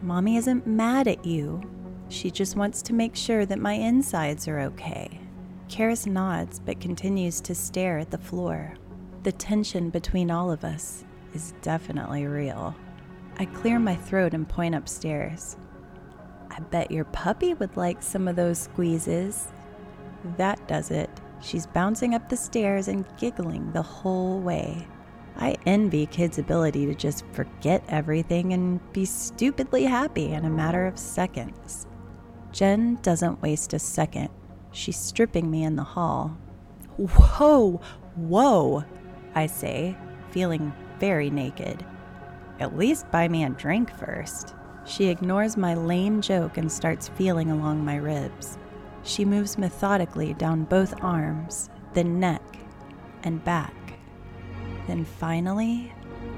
Mommy 0.00 0.38
isn't 0.38 0.66
mad 0.66 1.06
at 1.06 1.26
you. 1.26 1.60
She 2.08 2.30
just 2.30 2.56
wants 2.56 2.80
to 2.82 2.94
make 2.94 3.14
sure 3.14 3.44
that 3.44 3.58
my 3.58 3.74
insides 3.74 4.48
are 4.48 4.60
okay. 4.60 5.20
Karis 5.68 6.06
nods 6.06 6.60
but 6.60 6.80
continues 6.80 7.42
to 7.42 7.54
stare 7.54 7.98
at 7.98 8.10
the 8.10 8.16
floor. 8.16 8.72
The 9.22 9.32
tension 9.32 9.90
between 9.90 10.30
all 10.30 10.50
of 10.50 10.64
us 10.64 11.04
is 11.34 11.54
definitely 11.62 12.26
real. 12.26 12.74
I 13.38 13.46
clear 13.46 13.78
my 13.78 13.96
throat 13.96 14.34
and 14.34 14.48
point 14.48 14.74
upstairs. 14.74 15.56
I 16.50 16.60
bet 16.60 16.90
your 16.90 17.04
puppy 17.04 17.54
would 17.54 17.76
like 17.76 18.02
some 18.02 18.28
of 18.28 18.36
those 18.36 18.58
squeezes. 18.58 19.48
That 20.36 20.66
does 20.68 20.90
it. 20.90 21.10
She's 21.40 21.66
bouncing 21.66 22.14
up 22.14 22.28
the 22.28 22.36
stairs 22.36 22.88
and 22.88 23.06
giggling 23.16 23.72
the 23.72 23.82
whole 23.82 24.40
way. 24.40 24.86
I 25.36 25.56
envy 25.64 26.06
kids' 26.06 26.38
ability 26.38 26.86
to 26.86 26.94
just 26.94 27.24
forget 27.32 27.82
everything 27.88 28.52
and 28.52 28.80
be 28.92 29.06
stupidly 29.06 29.84
happy 29.84 30.32
in 30.32 30.44
a 30.44 30.50
matter 30.50 30.86
of 30.86 30.98
seconds. 30.98 31.86
Jen 32.52 32.96
doesn't 32.96 33.40
waste 33.40 33.72
a 33.72 33.78
second. 33.78 34.28
She's 34.72 34.98
stripping 34.98 35.50
me 35.50 35.64
in 35.64 35.76
the 35.76 35.82
hall. 35.82 36.36
Whoa, 36.98 37.80
whoa, 38.16 38.84
I 39.34 39.46
say, 39.46 39.96
feeling 40.30 40.72
very 41.00 41.30
naked. 41.30 41.84
At 42.60 42.76
least 42.76 43.10
buy 43.10 43.26
me 43.26 43.42
a 43.44 43.50
drink 43.50 43.92
first. 43.96 44.54
She 44.84 45.06
ignores 45.06 45.56
my 45.56 45.74
lame 45.74 46.20
joke 46.20 46.58
and 46.58 46.70
starts 46.70 47.08
feeling 47.08 47.50
along 47.50 47.84
my 47.84 47.96
ribs. 47.96 48.58
She 49.02 49.24
moves 49.24 49.58
methodically 49.58 50.34
down 50.34 50.64
both 50.64 51.02
arms, 51.02 51.70
then 51.94 52.20
neck 52.20 52.42
and 53.22 53.42
back, 53.44 53.74
then 54.86 55.04
finally 55.04 55.92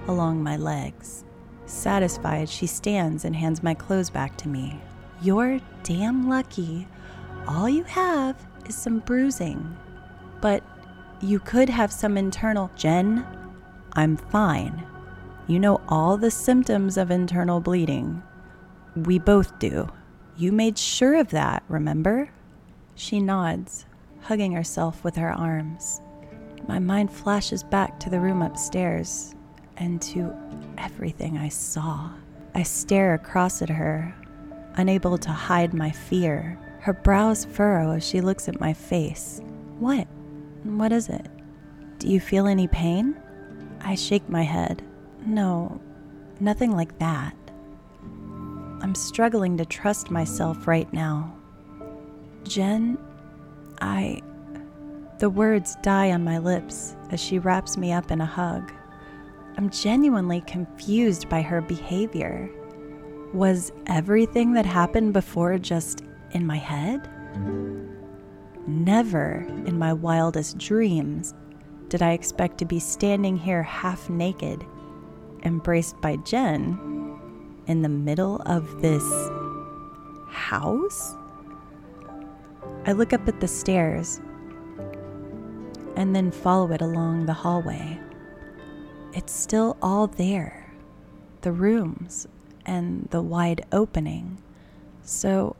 along 0.06 0.42
my 0.42 0.56
legs. 0.56 1.24
Satisfied, 1.66 2.48
she 2.48 2.66
stands 2.66 3.24
and 3.24 3.34
hands 3.34 3.62
my 3.62 3.74
clothes 3.74 4.10
back 4.10 4.36
to 4.38 4.48
me. 4.48 4.80
You're 5.22 5.60
damn 5.82 6.28
lucky. 6.28 6.86
All 7.46 7.68
you 7.68 7.84
have 7.84 8.36
is 8.68 8.76
some 8.76 9.00
bruising. 9.00 9.76
But 10.40 10.62
you 11.20 11.38
could 11.38 11.68
have 11.68 11.92
some 11.92 12.16
internal. 12.16 12.70
Jen, 12.76 13.24
I'm 13.94 14.16
fine. 14.16 14.86
You 15.46 15.58
know 15.58 15.80
all 15.88 16.16
the 16.16 16.30
symptoms 16.30 16.96
of 16.96 17.10
internal 17.10 17.60
bleeding. 17.60 18.22
We 18.96 19.18
both 19.18 19.58
do. 19.58 19.88
You 20.36 20.52
made 20.52 20.78
sure 20.78 21.16
of 21.20 21.28
that, 21.30 21.62
remember? 21.68 22.30
She 22.94 23.20
nods, 23.20 23.86
hugging 24.22 24.52
herself 24.52 25.04
with 25.04 25.16
her 25.16 25.30
arms. 25.30 26.00
My 26.68 26.78
mind 26.78 27.12
flashes 27.12 27.62
back 27.62 27.98
to 28.00 28.10
the 28.10 28.20
room 28.20 28.40
upstairs 28.40 29.34
and 29.76 30.00
to 30.02 30.34
everything 30.78 31.36
I 31.36 31.48
saw. 31.48 32.10
I 32.54 32.62
stare 32.62 33.14
across 33.14 33.62
at 33.62 33.68
her, 33.68 34.14
unable 34.76 35.18
to 35.18 35.30
hide 35.30 35.74
my 35.74 35.90
fear. 35.90 36.58
Her 36.80 36.92
brows 36.92 37.44
furrow 37.44 37.92
as 37.92 38.06
she 38.06 38.20
looks 38.20 38.48
at 38.48 38.60
my 38.60 38.72
face. 38.72 39.40
What? 39.78 40.06
What 40.64 40.92
is 40.92 41.08
it? 41.08 41.28
Do 41.98 42.08
you 42.08 42.20
feel 42.20 42.46
any 42.46 42.68
pain? 42.68 43.16
I 43.84 43.94
shake 43.94 44.28
my 44.28 44.42
head. 44.42 44.82
No, 45.26 45.80
nothing 46.40 46.76
like 46.76 46.98
that. 46.98 47.34
I'm 48.80 48.94
struggling 48.94 49.56
to 49.58 49.64
trust 49.64 50.10
myself 50.10 50.66
right 50.66 50.92
now. 50.92 51.34
Jen, 52.44 52.98
I. 53.80 54.22
The 55.18 55.30
words 55.30 55.76
die 55.82 56.10
on 56.10 56.24
my 56.24 56.38
lips 56.38 56.96
as 57.10 57.20
she 57.20 57.38
wraps 57.38 57.76
me 57.76 57.92
up 57.92 58.10
in 58.10 58.20
a 58.20 58.26
hug. 58.26 58.72
I'm 59.56 59.70
genuinely 59.70 60.40
confused 60.42 61.28
by 61.28 61.42
her 61.42 61.60
behavior. 61.60 62.50
Was 63.32 63.72
everything 63.86 64.52
that 64.54 64.66
happened 64.66 65.12
before 65.12 65.58
just 65.58 66.02
in 66.32 66.46
my 66.46 66.56
head? 66.56 67.08
Never 68.66 69.46
in 69.66 69.78
my 69.78 69.92
wildest 69.92 70.58
dreams 70.58 71.34
did 71.92 72.00
I 72.00 72.12
expect 72.12 72.56
to 72.56 72.64
be 72.64 72.78
standing 72.78 73.36
here 73.36 73.62
half 73.62 74.08
naked, 74.08 74.64
embraced 75.42 76.00
by 76.00 76.16
Jen 76.16 77.20
in 77.66 77.82
the 77.82 77.88
middle 77.90 78.40
of 78.46 78.80
this 78.80 79.04
house? 80.30 81.14
I 82.86 82.92
look 82.92 83.12
up 83.12 83.28
at 83.28 83.40
the 83.40 83.46
stairs 83.46 84.22
and 85.94 86.16
then 86.16 86.30
follow 86.30 86.72
it 86.72 86.80
along 86.80 87.26
the 87.26 87.34
hallway. 87.34 88.00
It's 89.12 89.34
still 89.34 89.76
all 89.82 90.06
there 90.06 90.72
the 91.42 91.52
rooms 91.52 92.26
and 92.64 93.06
the 93.10 93.20
wide 93.20 93.66
opening. 93.70 94.38
So 95.02 95.56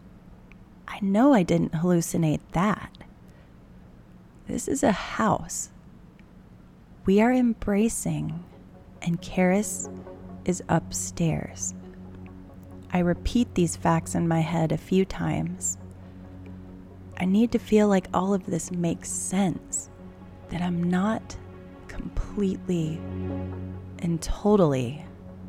I 0.88 0.99
know 1.03 1.35
I 1.35 1.42
didn't 1.42 1.73
hallucinate 1.73 2.40
that. 2.53 2.90
This 4.47 4.66
is 4.66 4.83
a 4.83 4.92
house. 4.92 5.71
We 7.04 7.20
are 7.20 7.32
embracing, 7.32 8.44
and 9.02 9.20
Karis 9.20 9.88
is 10.44 10.62
upstairs. 10.68 11.74
I 12.92 13.00
repeat 13.00 13.52
these 13.56 13.74
facts 13.74 14.14
in 14.14 14.28
my 14.28 14.38
head 14.38 14.70
a 14.70 14.78
few 14.78 15.04
times. 15.04 15.78
I 17.18 17.24
need 17.24 17.50
to 17.52 17.58
feel 17.58 17.88
like 17.88 18.06
all 18.14 18.32
of 18.34 18.46
this 18.46 18.70
makes 18.70 19.10
sense, 19.10 19.90
that 20.50 20.62
I'm 20.62 20.80
not 20.84 21.36
completely 21.88 23.00
and 23.98 24.22
totally 24.22 25.04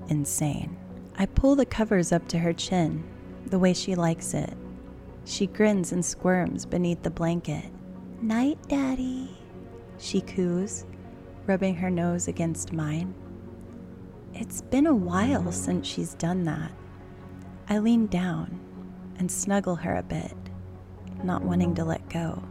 insane. 0.08 0.76
I 1.20 1.28
pull 1.28 1.56
the 1.56 1.68
covers 1.68 2.12
up 2.12 2.28
to 2.30 2.40
her 2.40 2.54
chin, 2.54 3.04
the 3.46 3.60
way 3.60 3.76
she 3.76 3.94
likes 3.94 4.34
it. 4.34 4.58
She 5.26 5.46
grins 5.46 5.92
and 5.92 6.04
squirms 6.04 6.66
beneath 6.66 7.04
the 7.04 7.12
blanket. 7.12 7.66
Night, 8.24 8.58
Daddy, 8.68 9.30
she 10.00 10.22
coos, 10.22 10.86
rubbing 11.46 11.76
her 11.76 11.90
nose 11.90 12.28
against 12.28 12.74
mine. 12.74 13.14
It's 14.34 14.62
been 14.62 14.88
a 14.88 14.96
while 14.96 15.52
since 15.52 15.88
she's 15.88 16.16
done 16.16 16.44
that. 16.46 16.72
I 17.70 17.80
lean 17.80 18.08
down 18.08 18.60
and 19.18 19.32
snuggle 19.32 19.76
her 19.76 19.96
a 19.96 20.04
bit, 20.04 20.36
not 21.24 21.44
wanting 21.44 21.76
to 21.76 21.86
let 21.86 22.10
go. 22.10 22.42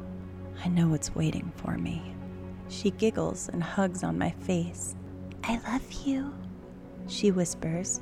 I 0.64 0.68
know 0.68 0.88
what's 0.88 1.14
waiting 1.14 1.52
for 1.57 1.76
me. 1.76 2.14
She 2.68 2.90
giggles 2.92 3.48
and 3.48 3.62
hugs 3.62 4.05
on 4.05 4.18
my 4.18 4.31
face. 4.31 4.94
I 5.44 5.61
love 5.70 5.92
you, 6.05 6.33
she 7.09 7.31
whispers. 7.31 8.00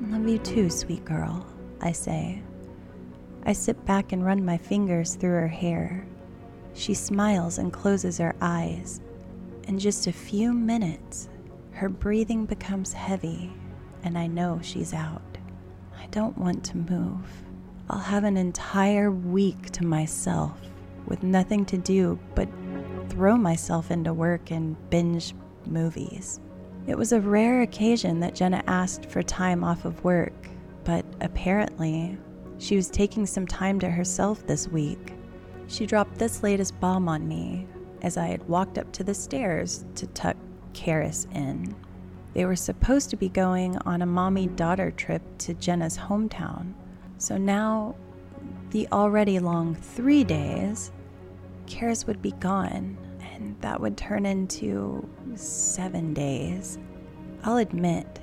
Love 0.00 0.28
you 0.28 0.38
too, 0.38 0.68
sweet 0.68 1.04
girl, 1.04 1.46
I 1.80 1.92
say. 1.92 2.42
I 3.46 3.52
sit 3.52 3.84
back 3.84 4.12
and 4.12 4.24
run 4.24 4.44
my 4.44 4.58
fingers 4.58 5.14
through 5.14 5.32
her 5.32 5.48
hair. 5.48 6.06
She 6.74 6.94
smiles 6.94 7.58
and 7.58 7.72
closes 7.72 8.18
her 8.18 8.34
eyes. 8.40 9.00
In 9.66 9.78
just 9.78 10.06
a 10.06 10.12
few 10.12 10.52
minutes, 10.52 11.30
her 11.70 11.88
breathing 11.88 12.44
becomes 12.44 12.92
heavy, 12.92 13.50
and 14.02 14.18
I 14.18 14.26
know 14.26 14.60
she's 14.62 14.92
out. 14.92 15.38
I 15.98 16.06
don't 16.08 16.36
want 16.36 16.62
to 16.64 16.76
move. 16.76 17.26
I'll 17.88 17.98
have 17.98 18.24
an 18.24 18.36
entire 18.36 19.10
week 19.10 19.70
to 19.70 19.84
myself 19.86 20.60
with 21.06 21.22
nothing 21.22 21.64
to 21.66 21.78
do 21.78 22.18
but 22.34 22.46
throw 23.08 23.38
myself 23.38 23.90
into 23.90 24.12
work 24.12 24.50
and 24.50 24.76
binge 24.90 25.34
movies. 25.64 26.40
It 26.86 26.98
was 26.98 27.12
a 27.12 27.20
rare 27.20 27.62
occasion 27.62 28.20
that 28.20 28.34
Jenna 28.34 28.62
asked 28.66 29.06
for 29.06 29.22
time 29.22 29.64
off 29.64 29.86
of 29.86 30.04
work, 30.04 30.46
but 30.84 31.06
apparently 31.22 32.18
she 32.58 32.76
was 32.76 32.90
taking 32.90 33.24
some 33.24 33.46
time 33.46 33.80
to 33.80 33.88
herself 33.88 34.46
this 34.46 34.68
week. 34.68 35.14
She 35.68 35.86
dropped 35.86 36.18
this 36.18 36.42
latest 36.42 36.78
bomb 36.80 37.08
on 37.08 37.26
me 37.26 37.66
as 38.04 38.18
I 38.18 38.26
had 38.26 38.46
walked 38.46 38.76
up 38.76 38.92
to 38.92 39.02
the 39.02 39.14
stairs 39.14 39.86
to 39.94 40.06
tuck 40.08 40.36
Karis 40.74 41.26
in. 41.34 41.74
They 42.34 42.44
were 42.44 42.54
supposed 42.54 43.08
to 43.10 43.16
be 43.16 43.30
going 43.30 43.78
on 43.78 44.02
a 44.02 44.06
mommy 44.06 44.46
daughter 44.48 44.90
trip 44.90 45.22
to 45.38 45.54
Jenna's 45.54 45.96
hometown. 45.96 46.74
So 47.16 47.38
now, 47.38 47.96
the 48.70 48.86
already 48.92 49.38
long 49.38 49.74
three 49.74 50.22
days, 50.22 50.92
Karis 51.66 52.06
would 52.06 52.20
be 52.20 52.32
gone, 52.32 52.98
and 53.32 53.58
that 53.62 53.80
would 53.80 53.96
turn 53.96 54.26
into 54.26 55.08
seven 55.34 56.12
days. 56.12 56.78
I'll 57.42 57.56
admit, 57.56 58.20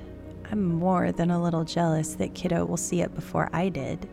I'm 0.51 0.63
more 0.63 1.11
than 1.11 1.31
a 1.31 1.41
little 1.41 1.63
jealous 1.63 2.13
that 2.15 2.35
Kiddo 2.35 2.65
will 2.65 2.77
see 2.77 3.01
it 3.01 3.15
before 3.15 3.49
I 3.51 3.69
did. 3.69 4.07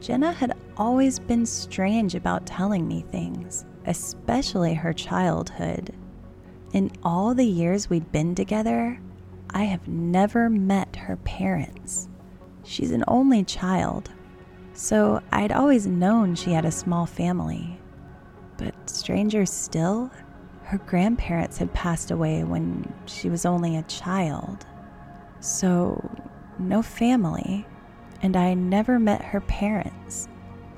Jenna 0.00 0.32
had 0.32 0.56
always 0.78 1.18
been 1.18 1.44
strange 1.44 2.14
about 2.14 2.46
telling 2.46 2.88
me 2.88 3.04
things, 3.10 3.66
especially 3.86 4.74
her 4.74 4.92
childhood. 4.92 5.94
In 6.72 6.90
all 7.02 7.34
the 7.34 7.46
years 7.46 7.90
we'd 7.90 8.12
been 8.12 8.34
together, 8.34 9.00
I 9.50 9.64
have 9.64 9.88
never 9.88 10.48
met 10.48 10.96
her 10.96 11.16
parents. 11.16 12.08
She's 12.62 12.92
an 12.92 13.04
only 13.08 13.42
child, 13.42 14.10
so 14.74 15.20
I'd 15.32 15.52
always 15.52 15.86
known 15.86 16.34
she 16.34 16.52
had 16.52 16.64
a 16.64 16.70
small 16.70 17.06
family. 17.06 17.80
But 18.56 18.74
stranger 18.88 19.46
still, 19.46 20.10
her 20.64 20.78
grandparents 20.78 21.58
had 21.58 21.72
passed 21.74 22.10
away 22.10 22.44
when 22.44 22.92
she 23.06 23.28
was 23.28 23.44
only 23.44 23.76
a 23.76 23.82
child. 23.82 24.66
So, 25.40 26.08
no 26.58 26.82
family, 26.82 27.66
and 28.22 28.36
I 28.36 28.54
never 28.54 28.98
met 28.98 29.22
her 29.22 29.40
parents. 29.40 30.28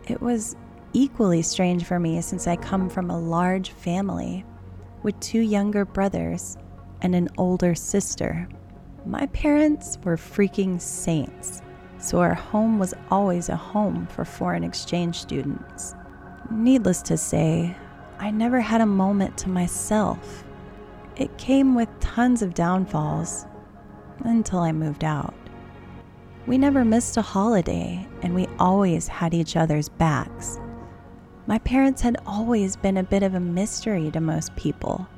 It 0.08 0.22
was 0.22 0.56
equally 0.92 1.42
strange 1.42 1.84
for 1.84 1.98
me 1.98 2.20
since 2.20 2.46
I 2.46 2.56
come 2.56 2.88
from 2.88 3.10
a 3.10 3.18
large 3.18 3.70
family 3.70 4.44
with 5.02 5.18
two 5.20 5.40
younger 5.40 5.84
brothers 5.84 6.56
and 7.00 7.14
an 7.14 7.28
older 7.38 7.74
sister. 7.74 8.48
My 9.04 9.26
parents 9.26 9.98
were 10.04 10.16
freaking 10.16 10.80
saints, 10.80 11.62
so 11.98 12.20
our 12.20 12.34
home 12.34 12.78
was 12.78 12.94
always 13.10 13.48
a 13.48 13.56
home 13.56 14.06
for 14.06 14.24
foreign 14.24 14.64
exchange 14.64 15.18
students. 15.18 15.94
Needless 16.50 17.02
to 17.02 17.16
say, 17.16 17.76
I 18.18 18.30
never 18.30 18.60
had 18.60 18.80
a 18.80 18.86
moment 18.86 19.36
to 19.38 19.48
myself. 19.48 20.44
It 21.16 21.36
came 21.38 21.74
with 21.74 21.88
tons 22.00 22.42
of 22.42 22.54
downfalls 22.54 23.46
until 24.20 24.60
I 24.60 24.72
moved 24.72 25.04
out. 25.04 25.34
We 26.46 26.58
never 26.58 26.84
missed 26.84 27.16
a 27.16 27.22
holiday, 27.22 28.06
and 28.22 28.34
we 28.34 28.46
always 28.58 29.08
had 29.08 29.34
each 29.34 29.56
other's 29.56 29.88
backs. 29.88 30.58
My 31.46 31.58
parents 31.58 32.02
had 32.02 32.18
always 32.24 32.76
been 32.76 32.96
a 32.96 33.02
bit 33.02 33.24
of 33.24 33.34
a 33.34 33.40
mystery 33.40 34.10
to 34.12 34.20
most 34.20 34.54
people. 34.54 35.08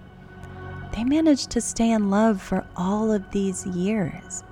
They 0.95 1.05
managed 1.05 1.51
to 1.51 1.61
stay 1.61 1.91
in 1.91 2.09
love 2.09 2.41
for 2.41 2.65
all 2.77 3.13
of 3.13 3.31
these 3.31 3.67
years. 3.67 4.43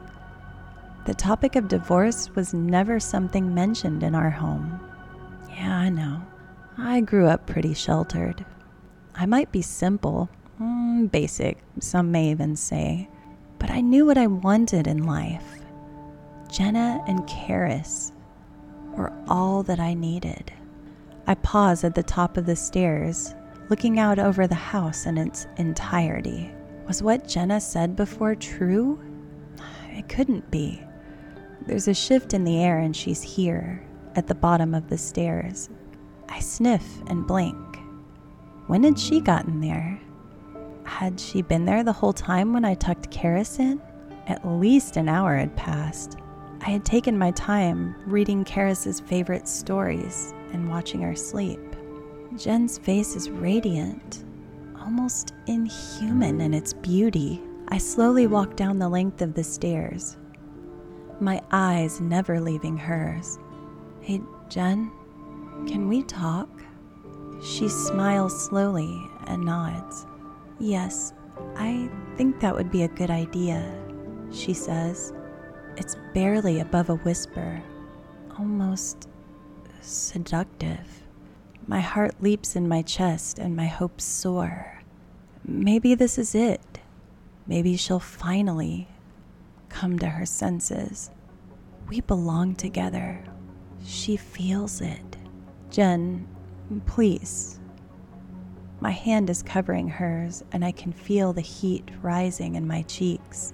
The 1.06 1.14
topic 1.14 1.56
of 1.56 1.68
divorce 1.68 2.34
was 2.34 2.52
never 2.52 3.00
something 3.00 3.54
mentioned 3.54 4.02
in 4.02 4.14
our 4.14 4.30
home. 4.30 4.80
Yeah, 5.48 5.76
I 5.76 5.88
know. 5.88 6.22
I 6.76 7.00
grew 7.00 7.26
up 7.26 7.46
pretty 7.46 7.74
sheltered. 7.74 8.44
I 9.14 9.26
might 9.26 9.50
be 9.50 9.62
simple, 9.62 10.28
mm, 10.60 11.10
basic, 11.10 11.58
some 11.80 12.12
may 12.12 12.30
even 12.30 12.54
say, 12.54 13.08
but 13.58 13.70
I 13.70 13.80
knew 13.80 14.04
what 14.04 14.18
I 14.18 14.26
wanted 14.26 14.86
in 14.86 15.06
life. 15.06 15.60
Jenna 16.50 17.02
and 17.08 17.20
Karis 17.20 18.12
were 18.94 19.12
all 19.26 19.62
that 19.62 19.80
I 19.80 19.94
needed. 19.94 20.52
I 21.26 21.34
pause 21.36 21.84
at 21.84 21.94
the 21.94 22.02
top 22.02 22.36
of 22.36 22.46
the 22.46 22.56
stairs 22.56 23.34
looking 23.68 23.98
out 23.98 24.18
over 24.18 24.46
the 24.46 24.54
house 24.54 25.06
in 25.06 25.16
its 25.16 25.46
entirety. 25.56 26.52
Was 26.86 27.02
what 27.02 27.26
Jenna 27.26 27.60
said 27.60 27.96
before 27.96 28.34
true? 28.34 29.00
It 29.90 30.08
couldn't 30.08 30.50
be. 30.50 30.82
There's 31.66 31.88
a 31.88 31.94
shift 31.94 32.34
in 32.34 32.44
the 32.44 32.62
air, 32.62 32.78
and 32.78 32.94
she's 32.94 33.22
here, 33.22 33.82
at 34.16 34.26
the 34.26 34.34
bottom 34.34 34.74
of 34.74 34.88
the 34.88 34.98
stairs. 34.98 35.70
I 36.28 36.40
sniff 36.40 36.84
and 37.06 37.26
blink. 37.26 37.56
When 38.66 38.82
had 38.82 38.98
she 38.98 39.20
gotten 39.20 39.60
there? 39.60 40.00
Had 40.84 41.20
she 41.20 41.40
been 41.40 41.64
there 41.64 41.84
the 41.84 41.92
whole 41.92 42.12
time 42.12 42.52
when 42.52 42.64
I 42.64 42.74
tucked 42.74 43.10
Karis 43.10 43.60
in? 43.60 43.80
At 44.26 44.46
least 44.46 44.96
an 44.96 45.08
hour 45.08 45.36
had 45.36 45.56
passed. 45.56 46.18
I 46.60 46.70
had 46.70 46.84
taken 46.84 47.16
my 47.16 47.30
time 47.30 47.94
reading 48.06 48.44
Karis's 48.44 49.00
favorite 49.00 49.48
stories 49.48 50.34
and 50.52 50.68
watching 50.68 51.02
her 51.02 51.14
sleep. 51.14 51.60
Jen's 52.36 52.78
face 52.78 53.14
is 53.16 53.30
radiant, 53.30 54.24
almost 54.78 55.34
inhuman 55.46 56.40
in 56.40 56.54
its 56.54 56.72
beauty. 56.72 57.40
I 57.68 57.78
slowly 57.78 58.26
walk 58.26 58.56
down 58.56 58.78
the 58.78 58.88
length 58.88 59.22
of 59.22 59.34
the 59.34 59.44
stairs, 59.44 60.16
my 61.20 61.40
eyes 61.52 62.00
never 62.00 62.40
leaving 62.40 62.76
hers. 62.76 63.38
Hey, 64.00 64.20
Jen, 64.48 64.90
can 65.66 65.88
we 65.88 66.02
talk? 66.02 66.48
She 67.42 67.68
smiles 67.68 68.46
slowly 68.46 69.00
and 69.26 69.44
nods. 69.44 70.06
Yes, 70.58 71.12
I 71.56 71.88
think 72.16 72.40
that 72.40 72.54
would 72.54 72.70
be 72.70 72.82
a 72.82 72.88
good 72.88 73.10
idea, 73.10 73.72
she 74.32 74.52
says. 74.52 75.12
It's 75.76 75.96
barely 76.12 76.60
above 76.60 76.90
a 76.90 76.96
whisper, 76.96 77.62
almost 78.38 79.08
seductive. 79.82 81.02
My 81.66 81.80
heart 81.80 82.14
leaps 82.20 82.56
in 82.56 82.68
my 82.68 82.82
chest 82.82 83.38
and 83.38 83.54
my 83.54 83.66
hopes 83.66 84.04
soar. 84.04 84.82
Maybe 85.44 85.94
this 85.94 86.18
is 86.18 86.34
it. 86.34 86.80
Maybe 87.46 87.76
she'll 87.76 87.98
finally 87.98 88.88
come 89.68 89.98
to 89.98 90.08
her 90.08 90.26
senses. 90.26 91.10
We 91.88 92.00
belong 92.00 92.54
together. 92.54 93.24
She 93.84 94.16
feels 94.16 94.80
it. 94.80 95.16
Jen, 95.70 96.28
please. 96.86 97.58
My 98.80 98.90
hand 98.90 99.30
is 99.30 99.42
covering 99.42 99.88
hers, 99.88 100.42
and 100.52 100.64
I 100.64 100.72
can 100.72 100.92
feel 100.92 101.32
the 101.32 101.40
heat 101.40 101.88
rising 102.02 102.56
in 102.56 102.66
my 102.66 102.82
cheeks. 102.82 103.52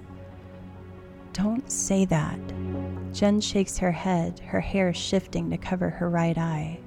Don't 1.32 1.70
say 1.70 2.04
that. 2.06 2.40
Jen 3.12 3.40
shakes 3.40 3.78
her 3.78 3.92
head, 3.92 4.40
her 4.40 4.60
hair 4.60 4.92
shifting 4.92 5.50
to 5.50 5.58
cover 5.58 5.90
her 5.90 6.08
right 6.08 6.36
eye. 6.36 6.78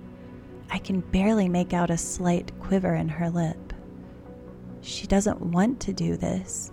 I 0.69 0.77
can 0.77 1.01
barely 1.01 1.49
make 1.49 1.73
out 1.73 1.89
a 1.89 1.97
slight 1.97 2.51
quiver 2.59 2.95
in 2.95 3.09
her 3.09 3.29
lip. 3.29 3.73
She 4.81 5.07
doesn't 5.07 5.41
want 5.41 5.79
to 5.81 5.93
do 5.93 6.15
this. 6.15 6.71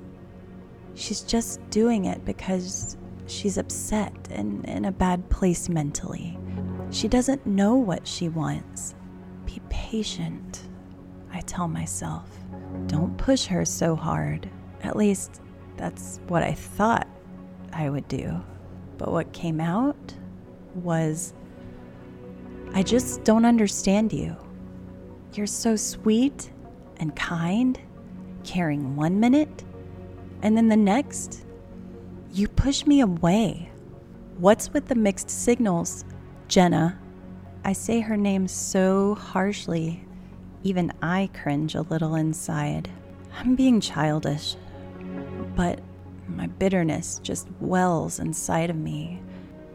She's 0.94 1.22
just 1.22 1.68
doing 1.70 2.06
it 2.06 2.24
because 2.24 2.96
she's 3.26 3.58
upset 3.58 4.12
and 4.30 4.64
in 4.66 4.84
a 4.84 4.92
bad 4.92 5.28
place 5.30 5.68
mentally. 5.68 6.38
She 6.90 7.08
doesn't 7.08 7.46
know 7.46 7.74
what 7.74 8.06
she 8.06 8.28
wants. 8.28 8.94
Be 9.44 9.60
patient, 9.68 10.68
I 11.32 11.40
tell 11.40 11.68
myself. 11.68 12.28
Don't 12.86 13.16
push 13.16 13.46
her 13.46 13.64
so 13.64 13.94
hard. 13.94 14.48
At 14.82 14.96
least, 14.96 15.40
that's 15.76 16.20
what 16.28 16.42
I 16.42 16.52
thought 16.52 17.06
I 17.72 17.90
would 17.90 18.08
do. 18.08 18.40
But 18.98 19.12
what 19.12 19.32
came 19.32 19.60
out 19.60 20.14
was 20.74 21.32
I 22.74 22.82
just 22.82 23.24
don't 23.24 23.46
understand 23.46 24.12
you. 24.12 24.36
You're 25.32 25.46
so 25.46 25.76
sweet 25.76 26.50
and 26.98 27.14
kind, 27.16 27.80
caring 28.44 28.96
one 28.96 29.20
minute, 29.20 29.64
and 30.42 30.56
then 30.56 30.68
the 30.68 30.76
next, 30.76 31.46
you 32.32 32.48
push 32.48 32.86
me 32.86 33.00
away. 33.00 33.70
What's 34.38 34.72
with 34.72 34.86
the 34.86 34.94
mixed 34.94 35.30
signals, 35.30 36.04
Jenna? 36.48 36.98
I 37.64 37.72
say 37.72 38.00
her 38.00 38.16
name 38.16 38.46
so 38.48 39.14
harshly, 39.14 40.04
even 40.62 40.92
I 41.02 41.30
cringe 41.34 41.74
a 41.74 41.82
little 41.82 42.14
inside. 42.14 42.90
I'm 43.36 43.54
being 43.54 43.80
childish, 43.80 44.56
but 45.56 45.80
my 46.38 46.46
bitterness 46.46 47.20
just 47.24 47.48
wells 47.60 48.20
inside 48.20 48.70
of 48.70 48.76
me. 48.76 49.20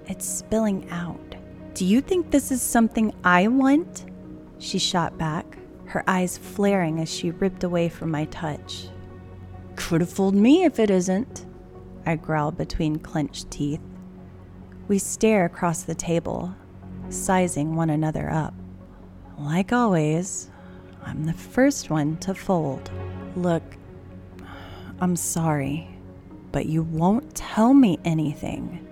It's 0.07 0.25
spilling 0.25 0.89
out. 0.91 1.35
Do 1.73 1.83
you 1.83 1.99
think 1.99 2.31
this 2.31 2.51
is 2.51 2.61
something 2.61 3.13
I 3.25 3.49
want? 3.49 4.05
She 4.59 4.79
shot 4.79 5.17
back, 5.17 5.57
her 5.87 6.05
eyes 6.07 6.37
flaring 6.37 7.01
as 7.01 7.13
she 7.13 7.31
ripped 7.31 7.65
away 7.65 7.89
from 7.89 8.11
my 8.11 8.23
touch. 8.25 8.87
Could 9.75 9.99
have 9.99 10.09
fooled 10.09 10.35
me 10.35 10.63
if 10.63 10.79
it 10.79 10.89
isn't, 10.89 11.45
I 12.05 12.15
growled 12.15 12.55
between 12.57 12.97
clenched 12.97 13.51
teeth. 13.51 13.81
We 14.87 14.99
stare 14.99 15.43
across 15.43 15.83
the 15.83 15.95
table, 15.95 16.55
sizing 17.09 17.75
one 17.75 17.89
another 17.89 18.29
up. 18.29 18.53
Like 19.37 19.73
always, 19.73 20.49
I'm 21.03 21.25
the 21.25 21.33
first 21.33 21.89
one 21.89 22.15
to 22.19 22.33
fold. 22.33 22.89
Look, 23.35 23.63
I'm 25.01 25.17
sorry, 25.17 25.92
but 26.53 26.67
you 26.67 26.83
won't 26.83 27.35
tell 27.35 27.73
me 27.73 27.99
anything. 28.05 28.87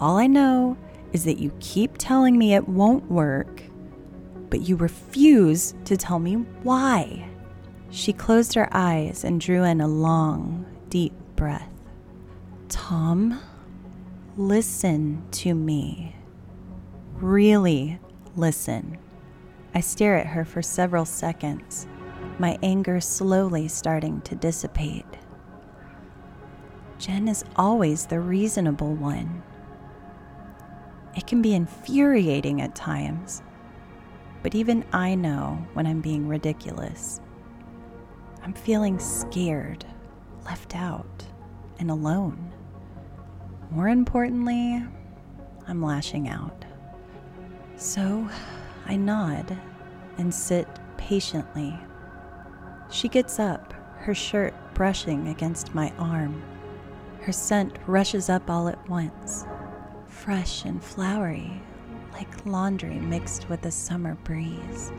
All 0.00 0.16
I 0.16 0.26
know 0.26 0.76
is 1.12 1.24
that 1.24 1.38
you 1.38 1.52
keep 1.60 1.92
telling 1.98 2.36
me 2.36 2.54
it 2.54 2.68
won't 2.68 3.08
work, 3.08 3.62
but 4.50 4.62
you 4.62 4.74
refuse 4.74 5.74
to 5.84 5.96
tell 5.96 6.18
me 6.18 6.34
why. 6.64 7.28
She 7.90 8.12
closed 8.12 8.54
her 8.54 8.68
eyes 8.72 9.22
and 9.22 9.40
drew 9.40 9.62
in 9.62 9.80
a 9.80 9.86
long, 9.86 10.66
deep 10.88 11.12
breath. 11.36 11.70
Tom, 12.68 13.40
listen 14.36 15.22
to 15.32 15.54
me. 15.54 16.16
Really 17.14 18.00
listen. 18.36 18.98
I 19.74 19.80
stare 19.80 20.16
at 20.16 20.26
her 20.26 20.44
for 20.44 20.62
several 20.62 21.04
seconds, 21.04 21.86
my 22.38 22.58
anger 22.62 23.00
slowly 23.00 23.68
starting 23.68 24.22
to 24.22 24.34
dissipate. 24.34 25.04
Jen 26.98 27.28
is 27.28 27.44
always 27.56 28.06
the 28.06 28.20
reasonable 28.20 28.94
one. 28.94 29.42
It 31.16 31.26
can 31.26 31.42
be 31.42 31.54
infuriating 31.54 32.60
at 32.60 32.74
times, 32.74 33.42
but 34.42 34.54
even 34.54 34.84
I 34.92 35.14
know 35.14 35.66
when 35.74 35.86
I'm 35.86 36.00
being 36.00 36.28
ridiculous. 36.28 37.20
I'm 38.42 38.52
feeling 38.52 38.98
scared, 38.98 39.84
left 40.44 40.76
out, 40.76 41.24
and 41.78 41.90
alone. 41.90 42.52
More 43.70 43.88
importantly, 43.88 44.82
I'm 45.66 45.82
lashing 45.82 46.28
out. 46.28 46.64
So 47.76 48.28
I 48.86 48.96
nod 48.96 49.58
and 50.18 50.32
sit 50.32 50.68
patiently. 50.96 51.78
She 52.90 53.08
gets 53.08 53.38
up, 53.40 53.72
her 53.98 54.14
shirt 54.14 54.54
brushing 54.74 55.28
against 55.28 55.74
my 55.74 55.92
arm. 55.98 56.42
Her 57.24 57.32
scent 57.32 57.78
rushes 57.86 58.28
up 58.28 58.50
all 58.50 58.68
at 58.68 58.86
once, 58.86 59.46
fresh 60.06 60.66
and 60.66 60.84
flowery, 60.84 61.58
like 62.12 62.44
laundry 62.44 62.98
mixed 62.98 63.48
with 63.48 63.64
a 63.64 63.70
summer 63.70 64.14
breeze. 64.24 64.92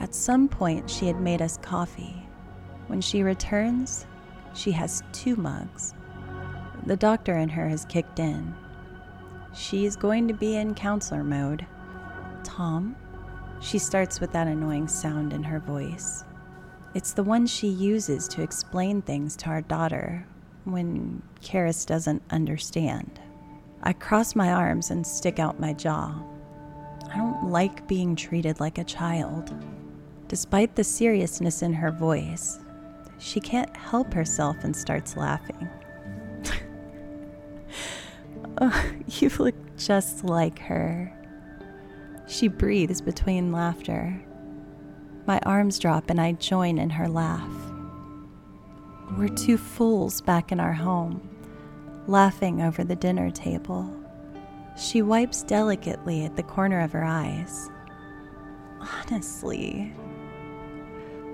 At 0.00 0.16
some 0.16 0.48
point, 0.48 0.90
she 0.90 1.06
had 1.06 1.20
made 1.20 1.40
us 1.40 1.56
coffee. 1.58 2.26
When 2.88 3.00
she 3.00 3.22
returns, 3.22 4.04
she 4.52 4.72
has 4.72 5.04
two 5.12 5.36
mugs. 5.36 5.94
The 6.86 6.96
doctor 6.96 7.36
in 7.36 7.50
her 7.50 7.68
has 7.68 7.84
kicked 7.84 8.18
in. 8.18 8.52
She 9.54 9.86
is 9.86 9.94
going 9.94 10.26
to 10.26 10.34
be 10.34 10.56
in 10.56 10.74
counselor 10.74 11.22
mode. 11.22 11.64
Tom, 12.42 12.96
she 13.60 13.78
starts 13.78 14.18
with 14.18 14.32
that 14.32 14.48
annoying 14.48 14.88
sound 14.88 15.32
in 15.32 15.44
her 15.44 15.60
voice. 15.60 16.24
It's 16.94 17.12
the 17.12 17.22
one 17.22 17.46
she 17.46 17.68
uses 17.68 18.26
to 18.26 18.42
explain 18.42 19.02
things 19.02 19.36
to 19.36 19.50
our 19.50 19.60
daughter 19.60 20.26
when 20.72 21.22
Karis 21.42 21.86
doesn't 21.86 22.22
understand. 22.30 23.20
I 23.82 23.92
cross 23.92 24.34
my 24.34 24.52
arms 24.52 24.90
and 24.90 25.06
stick 25.06 25.38
out 25.38 25.60
my 25.60 25.72
jaw. 25.72 26.14
I 27.12 27.16
don't 27.16 27.50
like 27.50 27.88
being 27.88 28.16
treated 28.16 28.60
like 28.60 28.78
a 28.78 28.84
child. 28.84 29.54
Despite 30.26 30.74
the 30.74 30.84
seriousness 30.84 31.62
in 31.62 31.72
her 31.72 31.90
voice, 31.90 32.58
she 33.18 33.40
can't 33.40 33.74
help 33.76 34.12
herself 34.12 34.56
and 34.62 34.76
starts 34.76 35.16
laughing. 35.16 35.68
oh, 38.60 38.92
you 39.06 39.30
look 39.38 39.54
just 39.76 40.24
like 40.24 40.58
her. 40.58 41.12
She 42.26 42.48
breathes 42.48 43.00
between 43.00 43.52
laughter. 43.52 44.20
My 45.26 45.40
arms 45.46 45.78
drop 45.78 46.10
and 46.10 46.20
I 46.20 46.32
join 46.32 46.78
in 46.78 46.90
her 46.90 47.08
laugh. 47.08 47.67
We're 49.16 49.28
two 49.28 49.56
fools 49.56 50.20
back 50.20 50.52
in 50.52 50.60
our 50.60 50.72
home, 50.72 51.28
laughing 52.06 52.62
over 52.62 52.84
the 52.84 52.96
dinner 52.96 53.30
table. 53.30 53.90
She 54.76 55.02
wipes 55.02 55.42
delicately 55.42 56.24
at 56.24 56.36
the 56.36 56.42
corner 56.42 56.80
of 56.80 56.92
her 56.92 57.04
eyes. 57.04 57.70
Honestly, 58.80 59.92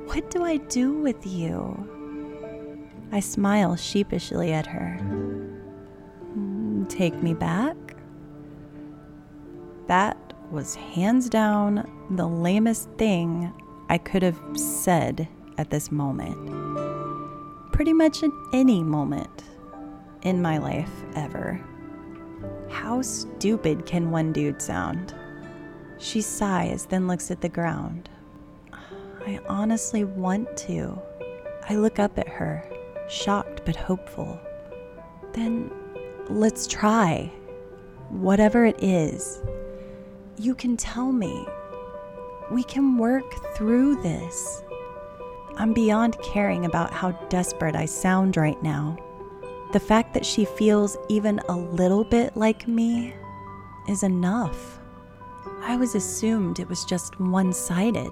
what 0.06 0.30
do 0.30 0.44
I 0.44 0.58
do 0.58 0.92
with 0.94 1.26
you? 1.26 1.90
I 3.12 3.20
smile 3.20 3.76
sheepishly 3.76 4.52
at 4.52 4.66
her. 4.66 4.98
Mm, 6.36 6.88
take 6.88 7.14
me 7.22 7.34
back? 7.34 7.76
That 9.88 10.16
was 10.50 10.74
hands 10.74 11.28
down 11.28 11.90
the 12.10 12.26
lamest 12.26 12.88
thing 12.96 13.52
I 13.88 13.98
could 13.98 14.22
have 14.22 14.40
said 14.54 15.28
at 15.58 15.70
this 15.70 15.92
moment. 15.92 16.93
Pretty 17.74 17.92
much 17.92 18.22
in 18.22 18.30
any 18.52 18.84
moment 18.84 19.42
in 20.22 20.40
my 20.40 20.58
life 20.58 20.92
ever. 21.16 21.60
How 22.70 23.02
stupid 23.02 23.84
can 23.84 24.12
one 24.12 24.32
dude 24.32 24.62
sound? 24.62 25.12
She 25.98 26.20
sighs, 26.20 26.86
then 26.86 27.08
looks 27.08 27.32
at 27.32 27.40
the 27.40 27.48
ground. 27.48 28.08
I 29.26 29.40
honestly 29.48 30.04
want 30.04 30.56
to. 30.58 30.96
I 31.68 31.74
look 31.74 31.98
up 31.98 32.16
at 32.16 32.28
her, 32.28 32.64
shocked 33.08 33.62
but 33.64 33.74
hopeful. 33.74 34.38
Then 35.32 35.68
let's 36.28 36.68
try. 36.68 37.32
Whatever 38.08 38.66
it 38.66 38.80
is, 38.80 39.42
you 40.38 40.54
can 40.54 40.76
tell 40.76 41.10
me. 41.10 41.44
We 42.52 42.62
can 42.62 42.98
work 42.98 43.56
through 43.56 44.00
this. 44.00 44.62
I'm 45.56 45.72
beyond 45.72 46.18
caring 46.20 46.64
about 46.64 46.92
how 46.92 47.12
desperate 47.28 47.76
I 47.76 47.84
sound 47.84 48.36
right 48.36 48.60
now. 48.62 48.96
The 49.72 49.80
fact 49.80 50.14
that 50.14 50.26
she 50.26 50.44
feels 50.44 50.96
even 51.08 51.40
a 51.48 51.56
little 51.56 52.04
bit 52.04 52.36
like 52.36 52.66
me 52.66 53.14
is 53.88 54.02
enough. 54.02 54.80
I 55.60 55.76
was 55.76 55.94
assumed 55.94 56.58
it 56.58 56.68
was 56.68 56.84
just 56.84 57.18
one 57.20 57.52
sided. 57.52 58.10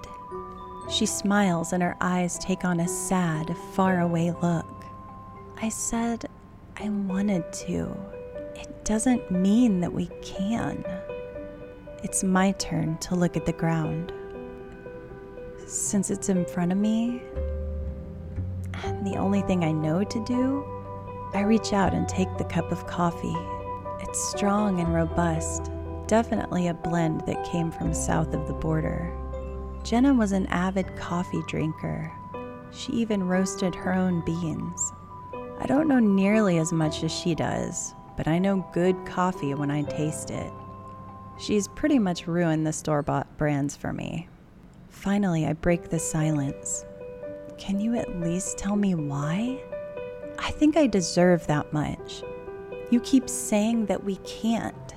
She 0.89 1.05
smiles 1.05 1.73
and 1.73 1.83
her 1.83 1.97
eyes 2.01 2.37
take 2.37 2.63
on 2.63 2.79
a 2.79 2.87
sad, 2.87 3.55
faraway 3.73 4.31
look. 4.41 4.85
I 5.61 5.69
said 5.69 6.25
I 6.77 6.89
wanted 6.89 7.51
to. 7.53 7.95
It 8.55 8.85
doesn't 8.85 9.31
mean 9.31 9.81
that 9.81 9.93
we 9.93 10.07
can. 10.21 10.83
It's 12.03 12.23
my 12.23 12.51
turn 12.53 12.97
to 12.99 13.15
look 13.15 13.37
at 13.37 13.45
the 13.45 13.53
ground. 13.53 14.13
Since 15.73 16.11
it's 16.11 16.29
in 16.29 16.45
front 16.45 16.71
of 16.71 16.77
me, 16.77 17.19
and 18.83 19.07
the 19.07 19.15
only 19.15 19.41
thing 19.41 19.63
I 19.63 19.71
know 19.71 20.03
to 20.03 20.23
do, 20.23 20.63
I 21.33 21.41
reach 21.41 21.73
out 21.73 21.95
and 21.95 22.07
take 22.07 22.27
the 22.37 22.43
cup 22.43 22.71
of 22.71 22.85
coffee. 22.85 23.35
It's 23.99 24.29
strong 24.29 24.79
and 24.81 24.93
robust, 24.93 25.71
definitely 26.05 26.67
a 26.67 26.75
blend 26.75 27.21
that 27.21 27.43
came 27.43 27.71
from 27.71 27.91
south 27.91 28.35
of 28.35 28.47
the 28.47 28.53
border. 28.53 29.11
Jenna 29.83 30.13
was 30.13 30.31
an 30.31 30.45
avid 30.45 30.95
coffee 30.95 31.41
drinker. 31.47 32.11
She 32.71 32.91
even 32.91 33.23
roasted 33.23 33.73
her 33.73 33.93
own 33.93 34.23
beans. 34.23 34.93
I 35.59 35.65
don't 35.65 35.87
know 35.87 35.99
nearly 35.99 36.59
as 36.59 36.71
much 36.71 37.03
as 37.03 37.11
she 37.11 37.33
does, 37.33 37.95
but 38.15 38.27
I 38.27 38.37
know 38.37 38.63
good 38.73 39.07
coffee 39.07 39.55
when 39.55 39.71
I 39.71 39.81
taste 39.81 40.29
it. 40.29 40.53
She's 41.39 41.67
pretty 41.67 41.97
much 41.97 42.27
ruined 42.27 42.67
the 42.67 42.73
store 42.73 43.01
bought 43.01 43.39
brands 43.39 43.75
for 43.75 43.91
me. 43.91 44.29
Finally, 44.93 45.45
I 45.45 45.51
break 45.53 45.89
the 45.89 45.99
silence. 45.99 46.85
Can 47.57 47.79
you 47.79 47.95
at 47.95 48.21
least 48.21 48.57
tell 48.57 48.77
me 48.77 48.95
why? 48.95 49.61
I 50.39 50.51
think 50.51 50.77
I 50.77 50.87
deserve 50.87 51.45
that 51.47 51.73
much. 51.73 52.23
You 52.89 53.01
keep 53.01 53.27
saying 53.27 53.87
that 53.87 54.03
we 54.03 54.15
can't. 54.17 54.93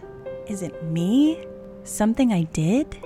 Is 0.46 0.62
it 0.62 0.84
me? 0.84 1.44
Something 1.82 2.32
I 2.32 2.42
did? 2.44 2.96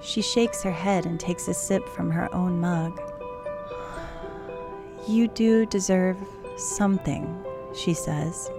She 0.00 0.22
shakes 0.22 0.62
her 0.62 0.72
head 0.72 1.04
and 1.04 1.20
takes 1.20 1.48
a 1.48 1.54
sip 1.54 1.86
from 1.88 2.10
her 2.10 2.32
own 2.34 2.60
mug. 2.60 2.98
You 5.06 5.28
do 5.28 5.66
deserve 5.66 6.16
something, 6.56 7.44
she 7.74 7.92
says. 7.92 8.50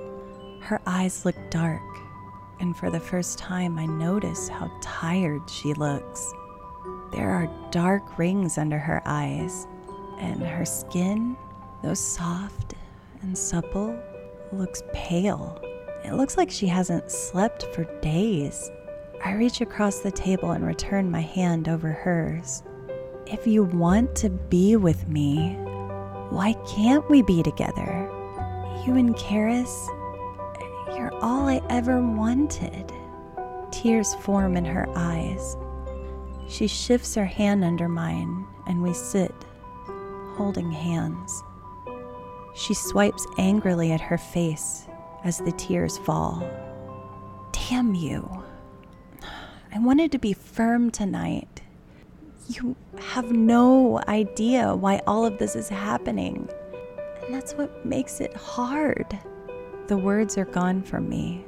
Her 0.59 0.81
eyes 0.85 1.25
look 1.25 1.35
dark, 1.49 1.81
and 2.59 2.75
for 2.77 2.91
the 2.91 2.99
first 2.99 3.39
time, 3.39 3.79
I 3.79 3.85
notice 3.85 4.49
how 4.49 4.69
tired 4.81 5.49
she 5.49 5.73
looks. 5.73 6.33
There 7.11 7.31
are 7.31 7.49
dark 7.71 8.17
rings 8.17 8.57
under 8.57 8.77
her 8.77 9.01
eyes, 9.05 9.67
and 10.19 10.41
her 10.41 10.65
skin, 10.65 11.35
though 11.83 11.93
soft 11.93 12.75
and 13.21 13.37
supple, 13.37 13.97
looks 14.51 14.83
pale. 14.93 15.59
It 16.03 16.13
looks 16.13 16.37
like 16.37 16.49
she 16.49 16.67
hasn't 16.67 17.11
slept 17.11 17.63
for 17.73 17.83
days. 18.01 18.71
I 19.23 19.33
reach 19.33 19.61
across 19.61 19.99
the 19.99 20.11
table 20.11 20.51
and 20.51 20.65
return 20.65 21.11
my 21.11 21.21
hand 21.21 21.67
over 21.67 21.91
hers. 21.91 22.63
If 23.27 23.45
you 23.45 23.63
want 23.63 24.15
to 24.17 24.29
be 24.29 24.75
with 24.75 25.07
me, 25.07 25.55
why 26.29 26.53
can't 26.67 27.07
we 27.09 27.21
be 27.21 27.43
together? 27.43 28.09
You 28.85 28.95
and 28.95 29.15
Karis, 29.15 29.87
you're 30.95 31.13
all 31.21 31.47
I 31.47 31.61
ever 31.69 32.01
wanted. 32.01 32.91
Tears 33.71 34.15
form 34.15 34.55
in 34.57 34.65
her 34.65 34.87
eyes. 34.95 35.57
She 36.49 36.67
shifts 36.67 37.13
her 37.15 37.25
hand 37.25 37.63
under 37.63 37.87
mine, 37.87 38.45
and 38.65 38.81
we 38.81 38.93
sit, 38.93 39.33
holding 40.35 40.71
hands. 40.71 41.43
She 42.55 42.73
swipes 42.73 43.25
angrily 43.37 43.91
at 43.91 44.01
her 44.01 44.17
face 44.17 44.87
as 45.23 45.37
the 45.37 45.51
tears 45.51 45.99
fall. 45.99 46.43
Damn 47.51 47.93
you. 47.93 48.43
I 49.73 49.77
wanted 49.79 50.11
to 50.13 50.17
be 50.17 50.33
firm 50.33 50.89
tonight. 50.89 51.61
You 52.47 52.75
have 52.99 53.31
no 53.31 54.01
idea 54.07 54.75
why 54.75 55.01
all 55.05 55.25
of 55.25 55.37
this 55.37 55.55
is 55.55 55.69
happening. 55.69 56.49
And 57.23 57.33
that's 57.33 57.53
what 57.53 57.85
makes 57.85 58.21
it 58.21 58.35
hard. 58.35 59.17
The 59.85 59.97
words 59.97 60.35
are 60.37 60.45
gone 60.45 60.81
from 60.81 61.07
me. 61.07 61.45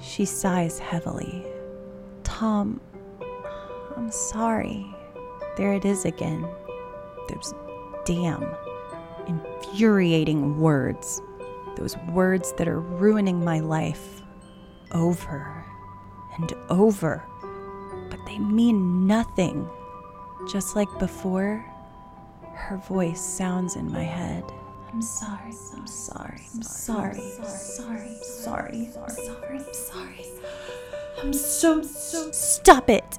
She 0.00 0.26
sighs 0.26 0.78
heavily. 0.78 1.46
Tom, 2.24 2.80
I'm 3.96 4.10
sorry. 4.10 4.94
There 5.56 5.72
it 5.72 5.84
is 5.84 6.04
again. 6.04 6.46
Those 7.28 7.54
damn, 8.04 8.44
infuriating 9.26 10.58
words. 10.58 11.22
Those 11.76 11.96
words 12.10 12.52
that 12.54 12.68
are 12.68 12.80
ruining 12.80 13.44
my 13.44 13.60
life 13.60 14.22
over 14.92 15.64
and 16.38 16.52
over. 16.68 17.24
But 18.10 18.20
they 18.26 18.38
mean 18.38 19.06
nothing. 19.06 19.68
Just 20.50 20.76
like 20.76 20.88
before, 20.98 21.64
her 22.54 22.76
voice 22.76 23.20
sounds 23.20 23.76
in 23.76 23.90
my 23.90 24.02
head. 24.02 24.44
I'm 24.92 25.02
sorry, 25.02 25.54
I'm 25.74 25.86
sorry, 25.86 26.42
I'm 26.54 26.62
sorry, 26.62 27.20
sorry, 27.42 28.16
sorry, 28.22 28.90
sorry, 28.92 29.58
I'm 29.58 29.74
sorry. 29.74 30.24
I'm 31.22 31.32
so, 31.32 31.82
so. 31.82 32.30
Stop 32.30 32.90
it! 32.90 33.18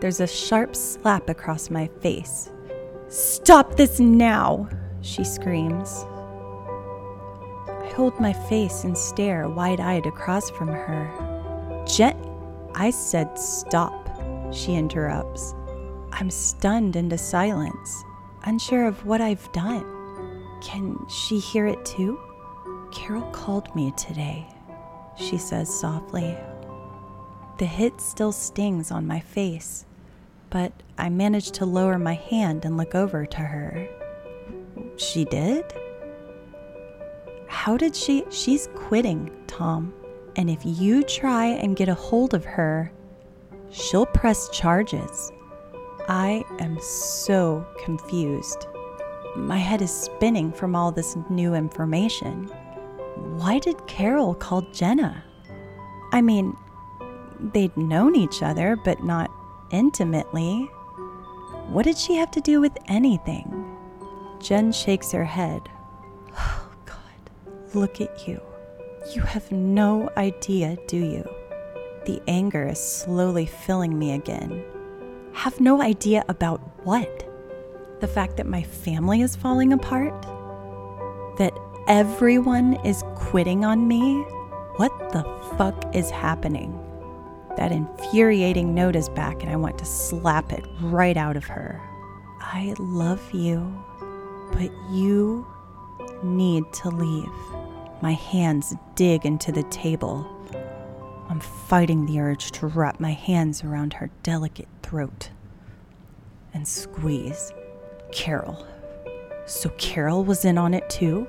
There's 0.00 0.20
a 0.20 0.26
sharp 0.26 0.74
slap 0.74 1.28
across 1.28 1.68
my 1.68 1.86
face. 2.00 2.48
Stop 3.08 3.76
this 3.76 4.00
now! 4.00 4.66
She 5.02 5.24
screams. 5.24 6.06
I 7.68 7.92
hold 7.94 8.18
my 8.18 8.32
face 8.32 8.84
and 8.84 8.96
stare 8.96 9.46
wide 9.50 9.78
eyed 9.78 10.06
across 10.06 10.48
from 10.50 10.68
her. 10.68 11.84
Jen, 11.86 12.16
I 12.74 12.88
said 12.90 13.38
stop, 13.38 14.08
she 14.54 14.74
interrupts. 14.74 15.54
I'm 16.12 16.30
stunned 16.30 16.96
into 16.96 17.18
silence, 17.18 18.02
unsure 18.44 18.86
of 18.86 19.04
what 19.04 19.20
I've 19.20 19.52
done. 19.52 19.84
Can 20.62 20.96
she 21.08 21.38
hear 21.38 21.66
it 21.66 21.84
too? 21.84 22.18
Carol 22.90 23.30
called 23.32 23.74
me 23.76 23.92
today, 23.98 24.46
she 25.16 25.36
says 25.36 25.68
softly. 25.68 26.38
The 27.58 27.66
hit 27.66 28.00
still 28.00 28.32
stings 28.32 28.90
on 28.90 29.06
my 29.06 29.20
face 29.20 29.84
but 30.50 30.72
I 30.98 31.08
managed 31.08 31.54
to 31.54 31.66
lower 31.66 31.98
my 31.98 32.14
hand 32.14 32.64
and 32.64 32.76
look 32.76 32.94
over 32.94 33.24
to 33.24 33.38
her. 33.38 33.88
She 34.96 35.24
did? 35.24 35.64
How 37.46 37.76
did 37.76 37.96
she? 37.96 38.24
She's 38.30 38.68
quitting, 38.74 39.30
Tom. 39.46 39.94
And 40.36 40.50
if 40.50 40.60
you 40.64 41.02
try 41.02 41.46
and 41.46 41.76
get 41.76 41.88
a 41.88 41.94
hold 41.94 42.34
of 42.34 42.44
her, 42.44 42.92
she'll 43.70 44.06
press 44.06 44.48
charges. 44.50 45.32
I 46.08 46.44
am 46.58 46.78
so 46.80 47.66
confused. 47.84 48.66
My 49.36 49.58
head 49.58 49.80
is 49.80 49.92
spinning 49.92 50.52
from 50.52 50.74
all 50.74 50.90
this 50.90 51.16
new 51.28 51.54
information. 51.54 52.46
Why 53.36 53.58
did 53.58 53.86
Carol 53.86 54.34
call 54.34 54.62
Jenna? 54.72 55.22
I 56.12 56.20
mean, 56.20 56.56
they'd 57.52 57.76
known 57.76 58.16
each 58.16 58.42
other, 58.42 58.76
but 58.76 59.04
not 59.04 59.30
intimately. 59.70 60.68
What 61.68 61.84
did 61.84 61.96
she 61.96 62.16
have 62.16 62.30
to 62.32 62.40
do 62.40 62.60
with 62.60 62.76
anything? 62.88 63.76
Jen 64.40 64.72
shakes 64.72 65.12
her 65.12 65.24
head. 65.24 65.62
Oh, 66.36 66.68
God, 66.84 67.74
look 67.74 68.00
at 68.00 68.26
you. 68.26 68.40
You 69.14 69.22
have 69.22 69.50
no 69.52 70.10
idea, 70.16 70.76
do 70.86 70.96
you? 70.96 71.28
The 72.06 72.20
anger 72.26 72.66
is 72.68 72.78
slowly 72.78 73.46
filling 73.46 73.98
me 73.98 74.12
again. 74.12 74.64
Have 75.32 75.60
no 75.60 75.80
idea 75.80 76.24
about 76.28 76.60
what? 76.84 77.26
The 78.00 78.08
fact 78.08 78.36
that 78.38 78.46
my 78.46 78.62
family 78.62 79.20
is 79.20 79.36
falling 79.36 79.72
apart? 79.72 80.22
That 81.38 81.52
everyone 81.86 82.74
is 82.84 83.04
quitting 83.14 83.64
on 83.64 83.86
me? 83.86 84.22
What 84.76 84.92
the 85.12 85.22
fuck 85.56 85.94
is 85.94 86.10
happening? 86.10 86.78
That 87.56 87.72
infuriating 87.72 88.74
note 88.74 88.96
is 88.96 89.08
back, 89.08 89.42
and 89.42 89.50
I 89.50 89.56
want 89.56 89.78
to 89.78 89.84
slap 89.84 90.52
it 90.52 90.64
right 90.80 91.16
out 91.16 91.36
of 91.36 91.44
her. 91.44 91.80
I 92.40 92.74
love 92.78 93.22
you, 93.32 93.84
but 94.52 94.70
you 94.90 95.46
need 96.22 96.64
to 96.74 96.88
leave. 96.88 97.28
My 98.02 98.12
hands 98.12 98.74
dig 98.94 99.26
into 99.26 99.52
the 99.52 99.62
table. 99.64 100.26
I'm 101.28 101.40
fighting 101.40 102.06
the 102.06 102.20
urge 102.20 102.50
to 102.52 102.66
wrap 102.66 102.98
my 102.98 103.12
hands 103.12 103.62
around 103.62 103.92
her 103.94 104.10
delicate 104.22 104.68
throat 104.82 105.30
and 106.54 106.66
squeeze. 106.66 107.52
Carol. 108.10 108.66
So 109.46 109.68
Carol 109.78 110.24
was 110.24 110.44
in 110.44 110.58
on 110.58 110.74
it 110.74 110.88
too? 110.90 111.28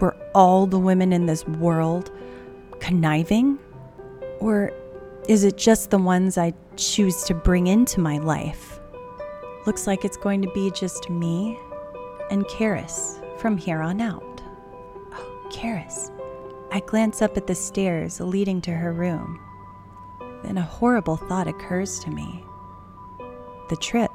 Were 0.00 0.16
all 0.34 0.66
the 0.66 0.78
women 0.78 1.12
in 1.12 1.26
this 1.26 1.46
world 1.46 2.10
conniving? 2.80 3.58
Or 4.40 4.72
is 5.30 5.44
it 5.44 5.56
just 5.56 5.90
the 5.90 5.98
ones 5.98 6.36
I 6.36 6.52
choose 6.74 7.22
to 7.22 7.34
bring 7.34 7.68
into 7.68 8.00
my 8.00 8.18
life? 8.18 8.80
Looks 9.64 9.86
like 9.86 10.04
it's 10.04 10.16
going 10.16 10.42
to 10.42 10.50
be 10.50 10.72
just 10.72 11.08
me 11.08 11.56
and 12.32 12.44
Karis 12.46 13.20
from 13.38 13.56
here 13.56 13.80
on 13.80 14.00
out. 14.00 14.42
Oh, 15.12 15.48
Karis. 15.48 16.10
I 16.72 16.80
glance 16.80 17.22
up 17.22 17.36
at 17.36 17.46
the 17.46 17.54
stairs 17.54 18.18
leading 18.18 18.60
to 18.62 18.72
her 18.72 18.92
room. 18.92 19.38
Then 20.42 20.58
a 20.58 20.62
horrible 20.62 21.16
thought 21.16 21.46
occurs 21.46 22.00
to 22.00 22.10
me. 22.10 22.42
The 23.68 23.76
trip. 23.76 24.10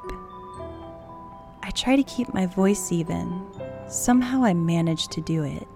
I 1.62 1.70
try 1.70 1.96
to 1.96 2.02
keep 2.02 2.34
my 2.34 2.44
voice 2.44 2.92
even. 2.92 3.42
Somehow 3.88 4.44
I 4.44 4.52
manage 4.52 5.08
to 5.08 5.22
do 5.22 5.44
it. 5.44 5.66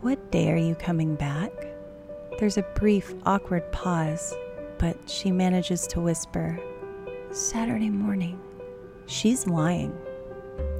What 0.00 0.32
day 0.32 0.50
are 0.50 0.56
you 0.56 0.74
coming 0.74 1.14
back? 1.14 1.52
There's 2.40 2.58
a 2.58 2.66
brief, 2.74 3.14
awkward 3.24 3.70
pause 3.70 4.34
but 4.78 4.96
she 5.08 5.30
manages 5.30 5.86
to 5.88 6.00
whisper, 6.00 6.58
Saturday 7.30 7.90
morning. 7.90 8.40
She's 9.06 9.46
lying. 9.46 9.96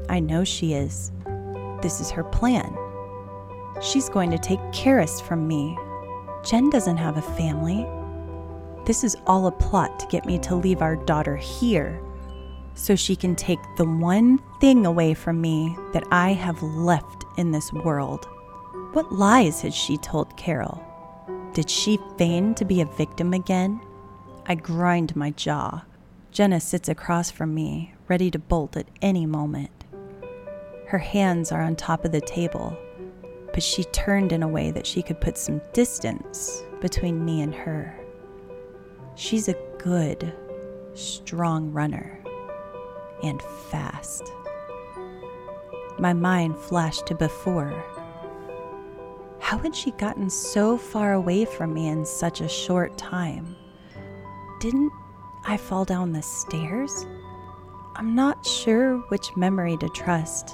I 0.09 0.21
know 0.21 0.45
she 0.45 0.75
is. 0.75 1.13
This 1.83 2.01
is 2.01 2.11
her 2.11 2.25
plan. 2.25 2.77
She's 3.83 4.09
going 4.09 4.31
to 4.31 4.39
take 4.39 4.61
Karis 4.73 5.21
from 5.21 5.47
me. 5.47 5.77
Jen 6.45 6.71
doesn't 6.71 6.97
have 6.97 7.17
a 7.17 7.23
family. 7.23 7.87
This 8.85 9.05
is 9.05 9.17
all 9.27 9.47
a 9.47 9.53
plot 9.53 9.99
to 10.01 10.07
get 10.07 10.27
me 10.27 10.39
to 10.41 10.55
leave 10.55 10.81
our 10.81 10.97
daughter 10.97 11.37
here 11.37 12.01
so 12.75 12.95
she 12.95 13.17
can 13.17 13.35
take 13.35 13.59
the 13.77 13.85
one 13.85 14.39
thing 14.61 14.87
away 14.87 15.15
from 15.15 15.41
me 15.41 15.77
that 15.93 16.05
I 16.13 16.35
have 16.35 16.63
left 16.63 17.25
in 17.37 17.51
this 17.51 17.73
world. 17.73 18.27
What 18.93 19.13
lies 19.13 19.63
has 19.63 19.75
she 19.75 19.97
told 19.99 20.37
Carol? 20.37 20.86
Did 21.57 21.71
she 21.71 21.99
feign 22.19 22.55
to 22.57 22.67
be 22.67 22.83
a 22.83 22.85
victim 22.85 23.33
again? 23.33 23.81
I 24.45 24.57
grind 24.57 25.17
my 25.17 25.31
jaw. 25.31 25.87
Jenna 26.31 26.61
sits 26.61 26.91
across 26.91 27.31
from 27.31 27.55
me, 27.55 27.95
ready 28.09 28.31
to 28.33 28.39
bolt 28.39 28.77
at 28.77 28.91
any 29.01 29.25
moment. 29.25 29.71
Her 30.89 30.99
hands 30.99 31.53
are 31.53 31.63
on 31.63 31.75
top 31.75 32.05
of 32.05 32.13
the 32.13 32.21
table, 32.21 32.77
but 33.55 33.63
she 33.63 33.85
turned 33.85 34.33
in 34.33 34.43
a 34.43 34.49
way 34.49 34.71
that 34.71 34.87
she 34.87 35.01
could 35.01 35.19
put 35.19 35.39
some 35.39 35.63
distance 35.73 36.63
between 36.83 37.25
me 37.25 37.41
and 37.41 37.55
her. 37.55 37.99
She's 39.15 39.49
a 39.49 39.57
good, 39.79 40.35
strong 40.93 41.73
runner 41.73 42.23
and 43.23 43.41
fast. 43.71 44.31
My 45.99 46.13
mind 46.13 46.59
flashed 46.59 47.07
to 47.07 47.15
before. 47.15 47.83
How 49.47 49.59
had 49.59 49.77
she 49.77 49.93
gotten 49.93 50.29
so 50.29 50.77
far 50.77 51.13
away 51.13 51.45
from 51.45 51.73
me 51.73 51.87
in 51.87 52.05
such 52.05 52.41
a 52.41 52.49
short 52.49 52.99
time? 52.99 53.55
Didn't 54.59 54.91
I 55.45 55.57
fall 55.57 55.85
down 55.85 56.11
the 56.11 56.21
stairs? 56.21 57.07
I'm 57.95 58.17
not 58.17 58.45
sure 58.45 58.99
which 59.09 59.37
memory 59.37 59.77
to 59.77 59.89
trust. 59.91 60.53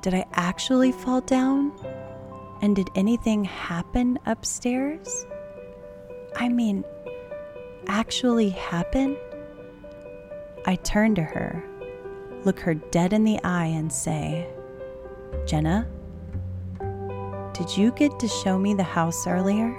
Did 0.00 0.14
I 0.14 0.26
actually 0.34 0.92
fall 0.92 1.22
down? 1.22 1.72
And 2.62 2.76
did 2.76 2.88
anything 2.94 3.42
happen 3.42 4.16
upstairs? 4.26 5.26
I 6.36 6.48
mean, 6.48 6.84
actually 7.88 8.50
happen? 8.50 9.16
I 10.66 10.76
turn 10.76 11.16
to 11.16 11.22
her, 11.24 11.64
look 12.44 12.60
her 12.60 12.74
dead 12.74 13.12
in 13.12 13.24
the 13.24 13.42
eye, 13.42 13.66
and 13.66 13.92
say, 13.92 14.46
Jenna, 15.46 15.88
did 17.60 17.76
you 17.76 17.92
get 17.92 18.18
to 18.18 18.26
show 18.26 18.58
me 18.58 18.72
the 18.72 18.82
house 18.82 19.26
earlier? 19.26 19.76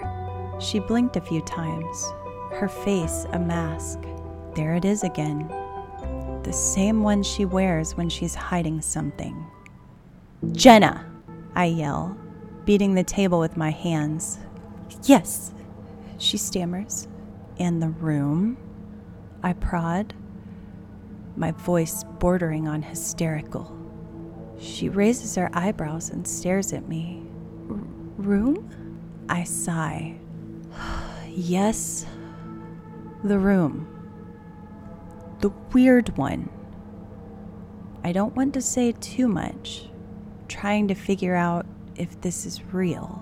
She 0.60 0.78
blinked 0.78 1.16
a 1.16 1.22
few 1.22 1.42
times, 1.42 2.06
her 2.52 2.68
face 2.70 3.26
a 3.32 3.40
mask. 3.40 3.98
There 4.54 4.76
it 4.76 4.86
is 4.86 5.04
again. 5.04 5.48
The 6.44 6.54
same 6.54 7.02
one 7.02 7.24
she 7.24 7.44
wears 7.44 7.98
when 7.98 8.08
she's 8.08 8.36
hiding 8.36 8.82
something. 8.82 9.48
Jenna! 10.52 11.12
I 11.56 11.66
yell, 11.66 12.16
beating 12.66 12.94
the 12.94 13.04
table 13.04 13.40
with 13.40 13.58
my 13.58 13.72
hands. 13.72 14.38
Yes, 15.06 15.52
she 16.20 16.38
stammers. 16.38 17.08
And 17.58 17.82
the 17.82 17.90
room? 17.90 18.58
I 19.42 19.54
prod, 19.54 20.14
my 21.36 21.50
voice 21.50 22.04
bordering 22.20 22.68
on 22.68 22.84
hysterical. 22.84 23.76
She 24.60 24.88
raises 24.88 25.34
her 25.34 25.50
eyebrows 25.52 26.12
and 26.12 26.28
stares 26.28 26.74
at 26.74 26.88
me. 26.88 27.26
Room? 28.22 29.26
I 29.30 29.44
sigh. 29.44 30.16
yes, 31.28 32.06
the 33.24 33.40
room. 33.40 33.88
The 35.40 35.50
weird 35.74 36.18
one. 36.18 36.50
I 38.04 38.12
don't 38.12 38.36
want 38.36 38.54
to 38.56 38.62
say 38.62 38.92
too 38.94 39.28
much, 39.28 39.90
trying 40.48 40.88
to 40.88 40.96
figure 40.96 41.36
out 41.36 41.66
if 41.96 42.20
this 42.22 42.46
is 42.46 42.64
real. 42.74 43.22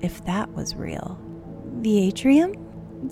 If 0.00 0.24
that 0.26 0.52
was 0.52 0.74
real. 0.74 1.18
The 1.80 2.06
atrium? 2.06 2.54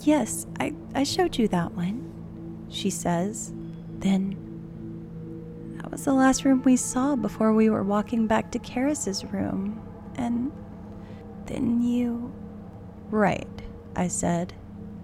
Yes, 0.03 0.47
I, 0.61 0.74
I 0.95 1.05
showed 1.05 1.37
you 1.37 1.49
that 1.49 1.72
one, 1.72 2.66
she 2.68 2.91
says. 2.91 3.53
Then, 3.99 4.37
that 5.76 5.91
was 5.91 6.05
the 6.05 6.12
last 6.12 6.45
room 6.45 6.62
we 6.62 6.76
saw 6.76 7.16
before 7.16 7.53
we 7.53 7.70
were 7.70 7.84
walking 7.84 8.26
back 8.26 8.51
to 8.53 8.59
Karis's 8.59 9.24
room. 9.24 9.80
And 10.16 10.51
then 11.47 11.82
you. 11.82 12.32
Right, 13.11 13.49
I 13.94 14.09
said. 14.09 14.53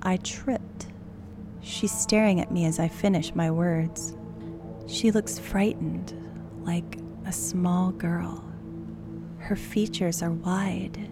I 0.03 0.17
tripped. 0.19 0.87
She's 1.61 1.93
staring 1.93 2.41
at 2.41 2.51
me 2.51 2.65
as 2.67 2.81
I 2.81 2.89
finish 2.89 3.35
my 3.35 3.51
words. 3.51 4.17
She 4.87 5.11
looks 5.11 5.39
frightened, 5.39 6.13
like 6.63 6.99
a 7.25 7.33
small 7.33 7.93
girl. 7.93 8.45
Her 9.39 9.57
features 9.57 10.23
are 10.23 10.33
wide, 10.33 11.09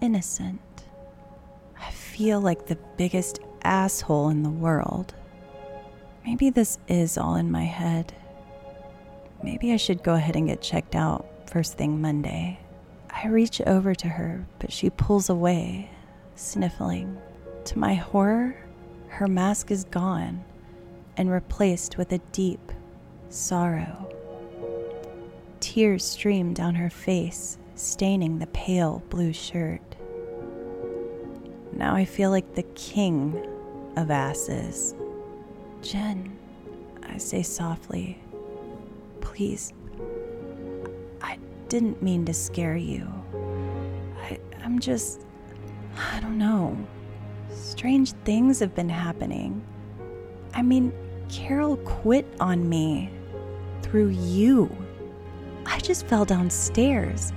innocent. 0.00 0.60
I 1.80 1.90
feel 1.90 2.40
like 2.40 2.66
the 2.66 2.78
biggest 2.96 3.40
asshole 3.62 4.28
in 4.30 4.42
the 4.42 4.50
world. 4.50 5.14
Maybe 6.24 6.50
this 6.50 6.78
is 6.88 7.16
all 7.16 7.36
in 7.36 7.50
my 7.50 7.64
head. 7.64 8.12
Maybe 9.42 9.72
I 9.72 9.76
should 9.76 10.02
go 10.02 10.14
ahead 10.14 10.36
and 10.36 10.48
get 10.48 10.60
checked 10.60 10.94
out 10.96 11.26
first 11.48 11.78
thing 11.78 12.00
Monday. 12.00 12.58
I 13.20 13.26
reach 13.26 13.60
over 13.62 13.96
to 13.96 14.06
her, 14.06 14.46
but 14.60 14.72
she 14.72 14.90
pulls 14.90 15.28
away, 15.28 15.90
sniffling. 16.36 17.18
To 17.64 17.78
my 17.78 17.94
horror, 17.94 18.56
her 19.08 19.26
mask 19.26 19.72
is 19.72 19.82
gone 19.82 20.44
and 21.16 21.28
replaced 21.28 21.98
with 21.98 22.12
a 22.12 22.18
deep 22.30 22.70
sorrow. 23.28 24.08
Tears 25.58 26.04
stream 26.04 26.54
down 26.54 26.76
her 26.76 26.90
face, 26.90 27.58
staining 27.74 28.38
the 28.38 28.46
pale 28.46 29.02
blue 29.10 29.32
shirt. 29.32 29.96
Now 31.72 31.96
I 31.96 32.04
feel 32.04 32.30
like 32.30 32.54
the 32.54 32.62
king 32.62 33.44
of 33.96 34.12
asses. 34.12 34.94
Jen, 35.82 36.38
I 37.02 37.18
say 37.18 37.42
softly, 37.42 38.22
please. 39.20 39.72
Didn't 41.68 42.02
mean 42.02 42.24
to 42.24 42.32
scare 42.32 42.76
you. 42.76 43.06
I, 44.22 44.38
I'm 44.64 44.78
just. 44.78 45.26
I 46.14 46.20
don't 46.20 46.38
know. 46.38 46.76
Strange 47.52 48.12
things 48.24 48.60
have 48.60 48.74
been 48.74 48.88
happening. 48.88 49.62
I 50.54 50.62
mean, 50.62 50.92
Carol 51.28 51.76
quit 51.78 52.26
on 52.40 52.68
me 52.68 53.10
through 53.82 54.08
you. 54.08 54.74
I 55.66 55.78
just 55.80 56.06
fell 56.06 56.24
downstairs, 56.24 57.32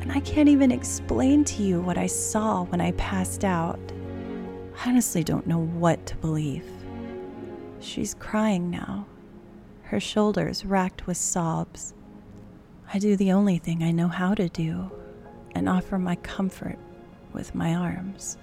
and 0.00 0.10
I 0.10 0.20
can't 0.20 0.48
even 0.48 0.72
explain 0.72 1.44
to 1.44 1.62
you 1.62 1.80
what 1.80 1.96
I 1.96 2.06
saw 2.06 2.64
when 2.64 2.80
I 2.80 2.90
passed 2.92 3.44
out. 3.44 3.78
I 4.84 4.88
honestly 4.90 5.22
don't 5.22 5.46
know 5.46 5.60
what 5.60 6.04
to 6.06 6.16
believe. 6.16 6.66
She's 7.78 8.14
crying 8.14 8.70
now, 8.70 9.06
her 9.82 10.00
shoulders 10.00 10.64
racked 10.64 11.06
with 11.06 11.16
sobs. 11.16 11.94
I 12.94 12.98
do 12.98 13.16
the 13.16 13.32
only 13.32 13.56
thing 13.56 13.82
I 13.82 13.90
know 13.90 14.08
how 14.08 14.34
to 14.34 14.50
do 14.50 14.90
and 15.54 15.66
offer 15.66 15.98
my 15.98 16.16
comfort 16.16 16.78
with 17.32 17.54
my 17.54 17.74
arms. 17.74 18.36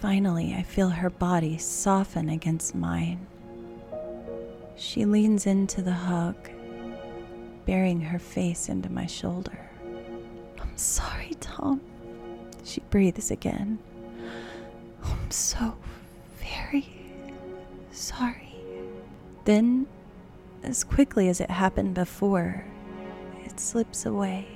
Finally, 0.00 0.54
I 0.54 0.62
feel 0.62 0.88
her 0.88 1.10
body 1.10 1.58
soften 1.58 2.30
against 2.30 2.74
mine. 2.74 3.26
She 4.76 5.04
leans 5.04 5.46
into 5.46 5.82
the 5.82 5.92
hug, 5.92 6.34
burying 7.66 8.00
her 8.00 8.18
face 8.18 8.70
into 8.70 8.90
my 8.90 9.04
shoulder. 9.04 9.58
I'm 10.58 10.76
sorry, 10.78 11.32
Tom. 11.40 11.82
She 12.64 12.80
breathes 12.88 13.30
again. 13.30 13.78
I'm 15.04 15.30
so 15.30 15.76
very 16.38 16.88
sorry. 17.92 18.54
Then, 19.44 19.86
as 20.62 20.84
quickly 20.84 21.28
as 21.28 21.42
it 21.42 21.50
happened 21.50 21.92
before, 21.92 22.64
it 23.54 23.60
slips 23.60 24.04
away. 24.04 24.48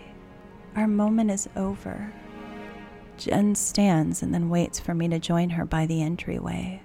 Our 0.74 0.88
moment 0.88 1.30
is 1.30 1.48
over. 1.54 2.12
Jen 3.16 3.54
stands 3.54 4.24
and 4.24 4.34
then 4.34 4.48
waits 4.48 4.80
for 4.80 4.92
me 4.92 5.06
to 5.06 5.20
join 5.20 5.50
her 5.50 5.64
by 5.64 5.86
the 5.86 6.02
entryway. 6.02 6.82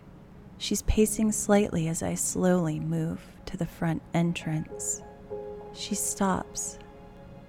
She's 0.59 0.83
pacing 0.83 1.31
slightly 1.31 1.87
as 1.87 2.03
I 2.03 2.13
slowly 2.13 2.79
move 2.79 3.19
to 3.47 3.57
the 3.57 3.65
front 3.65 4.03
entrance. 4.13 5.01
She 5.73 5.95
stops, 5.95 6.77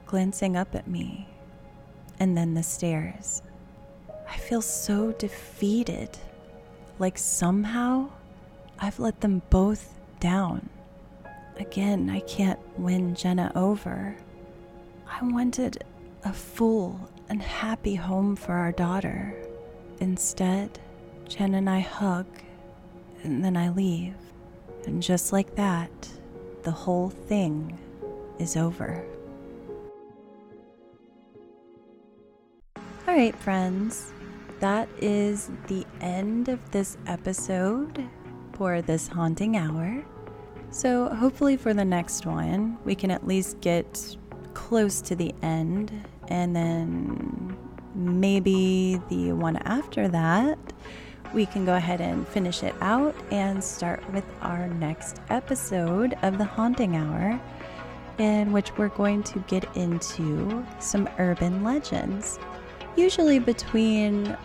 glancing 0.06 0.56
up 0.56 0.74
at 0.74 0.88
me, 0.88 1.28
and 2.18 2.34
then 2.34 2.54
the 2.54 2.62
stairs. 2.62 3.42
I 4.26 4.38
feel 4.38 4.62
so 4.62 5.12
defeated, 5.12 6.16
like 6.98 7.18
somehow 7.18 8.08
I've 8.78 8.98
let 8.98 9.20
them 9.20 9.42
both 9.50 10.00
down. 10.20 10.70
Again, 11.58 12.08
I 12.08 12.20
can't 12.20 12.60
win 12.78 13.14
Jenna 13.14 13.52
over. 13.54 14.16
I 15.10 15.24
wanted 15.24 15.84
a 16.24 16.32
full 16.32 17.10
and 17.28 17.40
happy 17.42 17.94
home 17.94 18.36
for 18.36 18.52
our 18.52 18.72
daughter. 18.72 19.34
Instead, 20.00 20.78
Jen 21.28 21.54
and 21.54 21.68
I 21.68 21.80
hug, 21.80 22.26
and 23.22 23.44
then 23.44 23.56
I 23.56 23.70
leave. 23.70 24.14
And 24.86 25.02
just 25.02 25.32
like 25.32 25.54
that, 25.54 25.90
the 26.62 26.70
whole 26.70 27.10
thing 27.10 27.78
is 28.38 28.56
over. 28.56 29.04
All 32.76 33.14
right, 33.14 33.36
friends, 33.36 34.12
that 34.60 34.88
is 34.98 35.50
the 35.66 35.86
end 36.00 36.48
of 36.48 36.70
this 36.70 36.96
episode 37.06 38.08
for 38.54 38.82
this 38.82 39.08
haunting 39.08 39.56
hour. 39.56 40.04
So, 40.70 41.08
hopefully, 41.08 41.56
for 41.56 41.72
the 41.72 41.84
next 41.84 42.26
one, 42.26 42.78
we 42.84 42.94
can 42.94 43.10
at 43.10 43.26
least 43.26 43.60
get 43.60 44.16
close 44.54 45.00
to 45.02 45.14
the 45.14 45.34
end, 45.42 45.92
and 46.28 46.54
then 46.56 47.56
maybe 47.94 49.00
the 49.08 49.32
one 49.32 49.56
after 49.56 50.08
that, 50.08 50.58
we 51.32 51.46
can 51.46 51.64
go 51.64 51.74
ahead 51.74 52.00
and 52.00 52.26
finish 52.28 52.62
it 52.62 52.74
out 52.80 53.14
and 53.30 53.62
start 53.62 54.08
with 54.12 54.24
our 54.40 54.68
next 54.68 55.20
episode 55.30 56.16
of 56.22 56.38
the 56.38 56.44
Haunting 56.44 56.96
Hour, 56.96 57.40
in 58.18 58.52
which 58.52 58.76
we're 58.78 58.88
going 58.88 59.22
to 59.24 59.40
get 59.40 59.64
into 59.76 60.64
some 60.78 61.08
urban 61.18 61.64
legends. 61.64 62.38
Usually, 62.96 63.40
between 63.40 64.36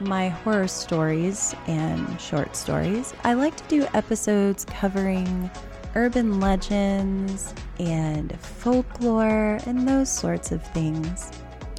my 0.00 0.28
horror 0.28 0.68
stories 0.68 1.54
and 1.66 2.20
short 2.20 2.54
stories, 2.54 3.14
I 3.24 3.32
like 3.34 3.56
to 3.56 3.64
do 3.68 3.86
episodes 3.94 4.64
covering 4.66 5.50
urban 5.94 6.40
legends 6.40 7.54
and 7.78 8.38
folklore 8.40 9.58
and 9.66 9.88
those 9.88 10.10
sorts 10.10 10.52
of 10.52 10.62
things. 10.72 11.30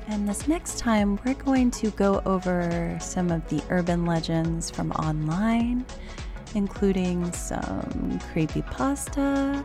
And 0.07 0.27
this 0.27 0.47
next 0.47 0.79
time, 0.79 1.19
we're 1.23 1.35
going 1.35 1.69
to 1.71 1.91
go 1.91 2.21
over 2.25 2.97
some 2.99 3.31
of 3.31 3.47
the 3.49 3.61
urban 3.69 4.05
legends 4.05 4.71
from 4.71 4.91
online, 4.93 5.85
including 6.55 7.31
some 7.31 8.19
creepy 8.31 8.63
pasta, 8.63 9.63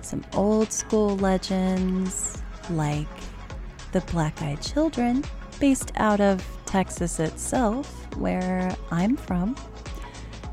some 0.00 0.24
old 0.34 0.72
school 0.72 1.16
legends 1.16 2.40
like 2.70 3.08
the 3.90 4.00
Black 4.02 4.40
Eyed 4.42 4.62
Children, 4.62 5.24
based 5.58 5.90
out 5.96 6.20
of 6.20 6.44
Texas 6.66 7.18
itself, 7.18 8.06
where 8.16 8.74
I'm 8.92 9.16
from. 9.16 9.56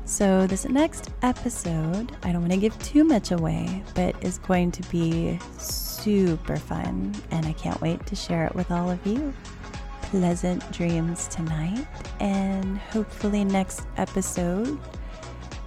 So, 0.08 0.46
this 0.46 0.64
next 0.64 1.10
episode, 1.20 2.16
I 2.22 2.32
don't 2.32 2.40
want 2.40 2.54
to 2.54 2.58
give 2.58 2.76
too 2.78 3.04
much 3.04 3.30
away, 3.30 3.84
but 3.94 4.16
is 4.24 4.38
going 4.38 4.72
to 4.72 4.82
be 4.90 5.38
super 5.58 6.56
fun, 6.56 7.14
and 7.30 7.44
I 7.44 7.52
can't 7.52 7.78
wait 7.82 8.06
to 8.06 8.16
share 8.16 8.46
it 8.46 8.54
with 8.54 8.70
all 8.70 8.88
of 8.88 9.06
you. 9.06 9.34
Pleasant 10.00 10.68
dreams 10.72 11.28
tonight, 11.28 11.86
and 12.20 12.78
hopefully, 12.78 13.44
next 13.44 13.82
episode, 13.98 14.78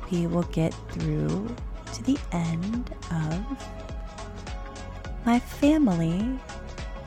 we 0.09 0.25
will 0.25 0.43
get 0.51 0.73
through 0.89 1.55
to 1.93 2.03
the 2.03 2.17
end 2.31 2.95
of 3.11 3.45
My 5.23 5.37
Family 5.37 6.27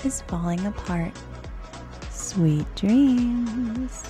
is 0.05 0.23
Falling 0.29 0.65
Apart. 0.67 1.13
Sweet 2.11 2.73
dreams. 2.77 4.05